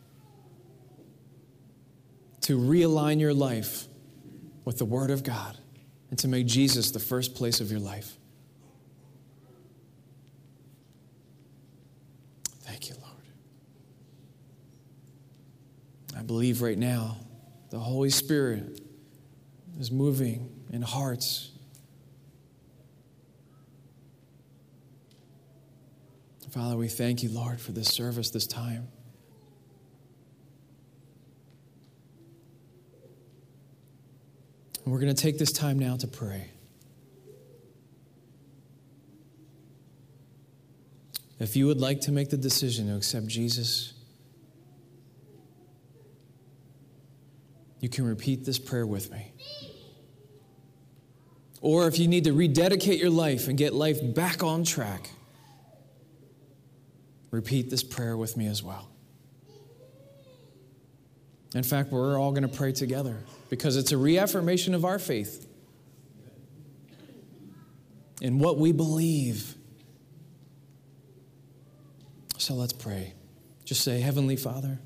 to 2.42 2.58
realign 2.58 3.18
your 3.18 3.32
life 3.32 3.88
with 4.64 4.78
the 4.78 4.84
Word 4.84 5.10
of 5.10 5.22
God 5.22 5.58
and 6.10 6.18
to 6.20 6.28
make 6.28 6.46
Jesus 6.46 6.90
the 6.90 7.00
first 7.00 7.34
place 7.34 7.60
of 7.60 7.70
your 7.70 7.80
life. 7.80 8.16
Thank 12.62 12.88
you, 12.88 12.94
Lord. 13.00 13.12
I 16.16 16.22
believe 16.22 16.62
right 16.62 16.78
now 16.78 17.18
the 17.70 17.78
Holy 17.78 18.10
Spirit 18.10 18.80
is 19.78 19.90
moving 19.90 20.50
in 20.72 20.82
hearts. 20.82 21.50
Father, 26.50 26.76
we 26.76 26.86
thank 26.86 27.24
you, 27.24 27.30
Lord, 27.30 27.60
for 27.60 27.72
this 27.72 27.88
service, 27.88 28.30
this 28.30 28.46
time. 28.46 28.86
And 34.84 34.92
we're 34.92 35.00
going 35.00 35.14
to 35.14 35.22
take 35.22 35.38
this 35.38 35.52
time 35.52 35.78
now 35.78 35.96
to 35.96 36.06
pray. 36.06 36.50
If 41.38 41.56
you 41.56 41.66
would 41.66 41.80
like 41.80 42.02
to 42.02 42.12
make 42.12 42.30
the 42.30 42.36
decision 42.36 42.86
to 42.88 42.96
accept 42.96 43.26
Jesus, 43.26 43.92
you 47.80 47.88
can 47.88 48.06
repeat 48.06 48.44
this 48.44 48.58
prayer 48.58 48.86
with 48.86 49.10
me. 49.10 49.32
Or 51.60 51.88
if 51.88 51.98
you 51.98 52.08
need 52.08 52.24
to 52.24 52.32
rededicate 52.32 53.00
your 53.00 53.10
life 53.10 53.48
and 53.48 53.56
get 53.56 53.72
life 53.72 53.98
back 54.14 54.42
on 54.42 54.64
track, 54.64 55.10
repeat 57.30 57.70
this 57.70 57.82
prayer 57.82 58.16
with 58.16 58.36
me 58.36 58.46
as 58.46 58.62
well. 58.62 58.93
In 61.54 61.62
fact, 61.62 61.92
we're 61.92 62.18
all 62.18 62.32
going 62.32 62.42
to 62.42 62.48
pray 62.48 62.72
together 62.72 63.16
because 63.48 63.76
it's 63.76 63.92
a 63.92 63.96
reaffirmation 63.96 64.74
of 64.74 64.84
our 64.84 64.98
faith 64.98 65.46
in 68.20 68.40
what 68.40 68.58
we 68.58 68.72
believe. 68.72 69.54
So 72.38 72.54
let's 72.54 72.72
pray. 72.72 73.14
Just 73.64 73.82
say, 73.82 74.00
Heavenly 74.00 74.36
Father, 74.36 74.78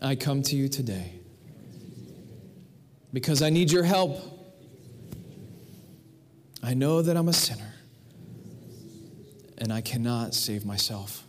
I 0.00 0.14
come 0.14 0.42
to 0.44 0.56
you 0.56 0.68
today 0.68 1.12
because 3.12 3.42
I 3.42 3.50
need 3.50 3.70
your 3.70 3.84
help. 3.84 4.18
I 6.62 6.74
know 6.74 7.02
that 7.02 7.16
I'm 7.16 7.28
a 7.28 7.32
sinner 7.32 7.74
and 9.58 9.70
I 9.70 9.82
cannot 9.82 10.34
save 10.34 10.64
myself. 10.64 11.24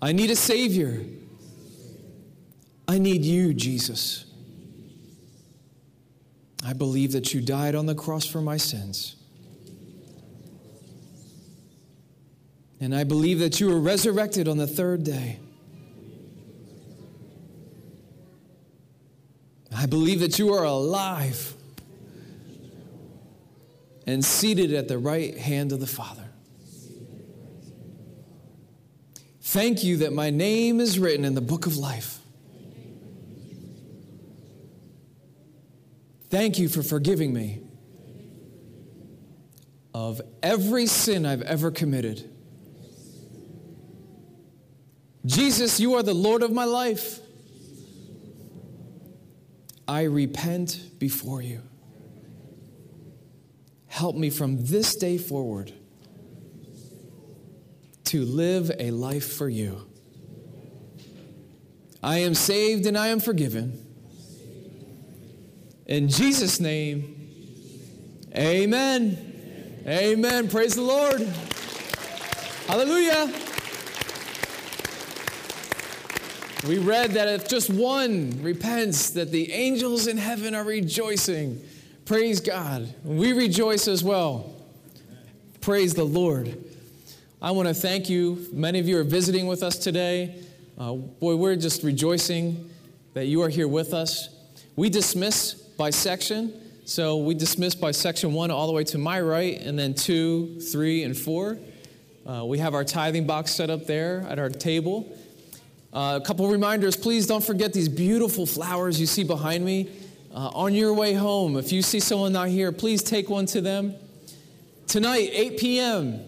I 0.00 0.12
need 0.12 0.30
a 0.30 0.36
Savior. 0.36 1.04
I 2.88 2.98
need 2.98 3.22
you, 3.22 3.52
Jesus. 3.52 4.24
I 6.64 6.72
believe 6.72 7.12
that 7.12 7.34
you 7.34 7.42
died 7.42 7.74
on 7.74 7.84
the 7.84 7.94
cross 7.94 8.24
for 8.24 8.40
my 8.40 8.56
sins. 8.56 9.16
And 12.80 12.94
I 12.94 13.04
believe 13.04 13.40
that 13.40 13.60
you 13.60 13.68
were 13.68 13.78
resurrected 13.78 14.48
on 14.48 14.56
the 14.56 14.66
third 14.66 15.04
day. 15.04 15.38
I 19.76 19.86
believe 19.86 20.20
that 20.20 20.38
you 20.38 20.54
are 20.54 20.64
alive 20.64 21.54
and 24.06 24.24
seated 24.24 24.72
at 24.72 24.88
the 24.88 24.96
right 24.96 25.36
hand 25.36 25.72
of 25.72 25.80
the 25.80 25.86
Father. 25.86 26.24
Thank 29.42 29.84
you 29.84 29.98
that 29.98 30.12
my 30.12 30.30
name 30.30 30.80
is 30.80 30.98
written 30.98 31.24
in 31.24 31.34
the 31.34 31.40
book 31.40 31.66
of 31.66 31.76
life. 31.76 32.17
Thank 36.30 36.58
you 36.58 36.68
for 36.68 36.82
forgiving 36.82 37.32
me 37.32 37.62
of 39.94 40.20
every 40.42 40.86
sin 40.86 41.24
I've 41.24 41.42
ever 41.42 41.70
committed. 41.70 42.30
Jesus, 45.24 45.80
you 45.80 45.94
are 45.94 46.02
the 46.02 46.14
Lord 46.14 46.42
of 46.42 46.52
my 46.52 46.64
life. 46.64 47.20
I 49.86 50.02
repent 50.02 50.98
before 50.98 51.40
you. 51.40 51.62
Help 53.86 54.14
me 54.14 54.30
from 54.30 54.64
this 54.64 54.94
day 54.96 55.18
forward 55.18 55.72
to 58.04 58.24
live 58.24 58.70
a 58.78 58.90
life 58.90 59.32
for 59.32 59.48
you. 59.48 59.86
I 62.02 62.18
am 62.18 62.34
saved 62.34 62.86
and 62.86 62.96
I 62.96 63.08
am 63.08 63.18
forgiven. 63.18 63.87
In 65.88 66.08
Jesus' 66.08 66.60
name, 66.60 67.16
amen. 68.36 69.82
Amen. 69.86 70.48
Praise 70.50 70.74
the 70.74 70.82
Lord. 70.82 71.22
Hallelujah. 72.66 73.32
We 76.66 76.76
read 76.76 77.12
that 77.12 77.28
if 77.28 77.48
just 77.48 77.70
one 77.70 78.38
repents, 78.42 79.10
that 79.10 79.32
the 79.32 79.50
angels 79.50 80.08
in 80.08 80.18
heaven 80.18 80.54
are 80.54 80.64
rejoicing. 80.64 81.58
Praise 82.04 82.40
God. 82.40 82.94
We 83.02 83.32
rejoice 83.32 83.88
as 83.88 84.04
well. 84.04 84.54
Praise 85.62 85.94
the 85.94 86.04
Lord. 86.04 86.62
I 87.40 87.52
want 87.52 87.66
to 87.66 87.72
thank 87.72 88.10
you. 88.10 88.46
Many 88.52 88.78
of 88.78 88.86
you 88.86 88.98
are 88.98 89.04
visiting 89.04 89.46
with 89.46 89.62
us 89.62 89.78
today. 89.78 90.42
Uh, 90.76 90.92
boy, 90.92 91.36
we're 91.36 91.56
just 91.56 91.82
rejoicing 91.82 92.68
that 93.14 93.24
you 93.24 93.40
are 93.40 93.48
here 93.48 93.68
with 93.68 93.94
us. 93.94 94.28
We 94.76 94.90
dismiss 94.90 95.67
by 95.78 95.90
section. 95.90 96.52
So 96.84 97.18
we 97.18 97.34
dismiss 97.34 97.74
by 97.74 97.92
section 97.92 98.32
one 98.32 98.50
all 98.50 98.66
the 98.66 98.72
way 98.72 98.84
to 98.84 98.98
my 98.98 99.20
right, 99.20 99.58
and 99.60 99.78
then 99.78 99.94
two, 99.94 100.60
three, 100.60 101.04
and 101.04 101.16
four. 101.16 101.58
Uh, 102.26 102.44
we 102.44 102.58
have 102.58 102.74
our 102.74 102.84
tithing 102.84 103.26
box 103.26 103.52
set 103.52 103.70
up 103.70 103.86
there 103.86 104.26
at 104.28 104.38
our 104.38 104.50
table. 104.50 105.16
Uh, 105.92 106.18
a 106.20 106.26
couple 106.26 106.46
reminders 106.48 106.96
please 106.96 107.26
don't 107.26 107.42
forget 107.42 107.72
these 107.72 107.88
beautiful 107.88 108.44
flowers 108.44 109.00
you 109.00 109.06
see 109.06 109.24
behind 109.24 109.64
me. 109.64 109.88
uh, 110.34 110.50
on 110.52 110.74
your 110.74 110.92
way 110.92 111.14
home, 111.14 111.56
if 111.56 111.72
you 111.72 111.80
see 111.80 112.00
someone 112.00 112.32
not 112.32 112.48
here, 112.48 112.70
please 112.70 113.02
take 113.02 113.30
one 113.30 113.46
to 113.46 113.60
them. 113.60 113.94
Tonight, 114.86 115.30
8 115.32 115.58
p.m., 115.58 116.20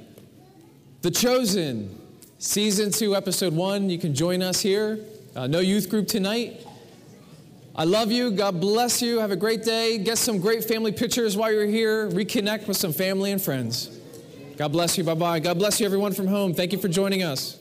The 1.03 1.11
Chosen, 1.11 1.99
Season 2.39 2.91
2, 2.91 3.15
Episode 3.15 3.53
1. 3.53 3.91
You 3.91 3.99
can 3.99 4.15
join 4.15 4.43
us 4.43 4.61
here. 4.61 4.99
Uh, 5.37 5.47
no 5.47 5.61
youth 5.61 5.91
group 5.91 6.09
tonight. 6.09 6.67
I 7.81 7.85
love 7.85 8.13
you. 8.13 8.31
God 8.31 8.61
bless 8.61 9.01
you. 9.01 9.21
Have 9.21 9.31
a 9.31 9.37
great 9.37 9.63
day. 9.63 9.97
Get 9.97 10.19
some 10.19 10.39
great 10.39 10.65
family 10.65 10.93
pictures 10.93 11.35
while 11.35 11.51
you're 11.51 11.65
here. 11.65 12.11
Reconnect 12.11 12.69
with 12.69 12.77
some 12.77 12.93
family 12.93 13.33
and 13.33 13.41
friends. 13.41 13.99
God 14.59 14.71
bless 14.71 14.99
you. 14.99 15.05
Bye 15.05 15.15
bye. 15.15 15.41
God 15.41 15.59
bless 15.59 15.81
you, 15.81 15.87
everyone 15.87 16.13
from 16.13 16.27
home. 16.27 16.53
Thank 16.53 16.73
you 16.73 16.79
for 16.79 16.89
joining 16.89 17.23
us. 17.23 17.60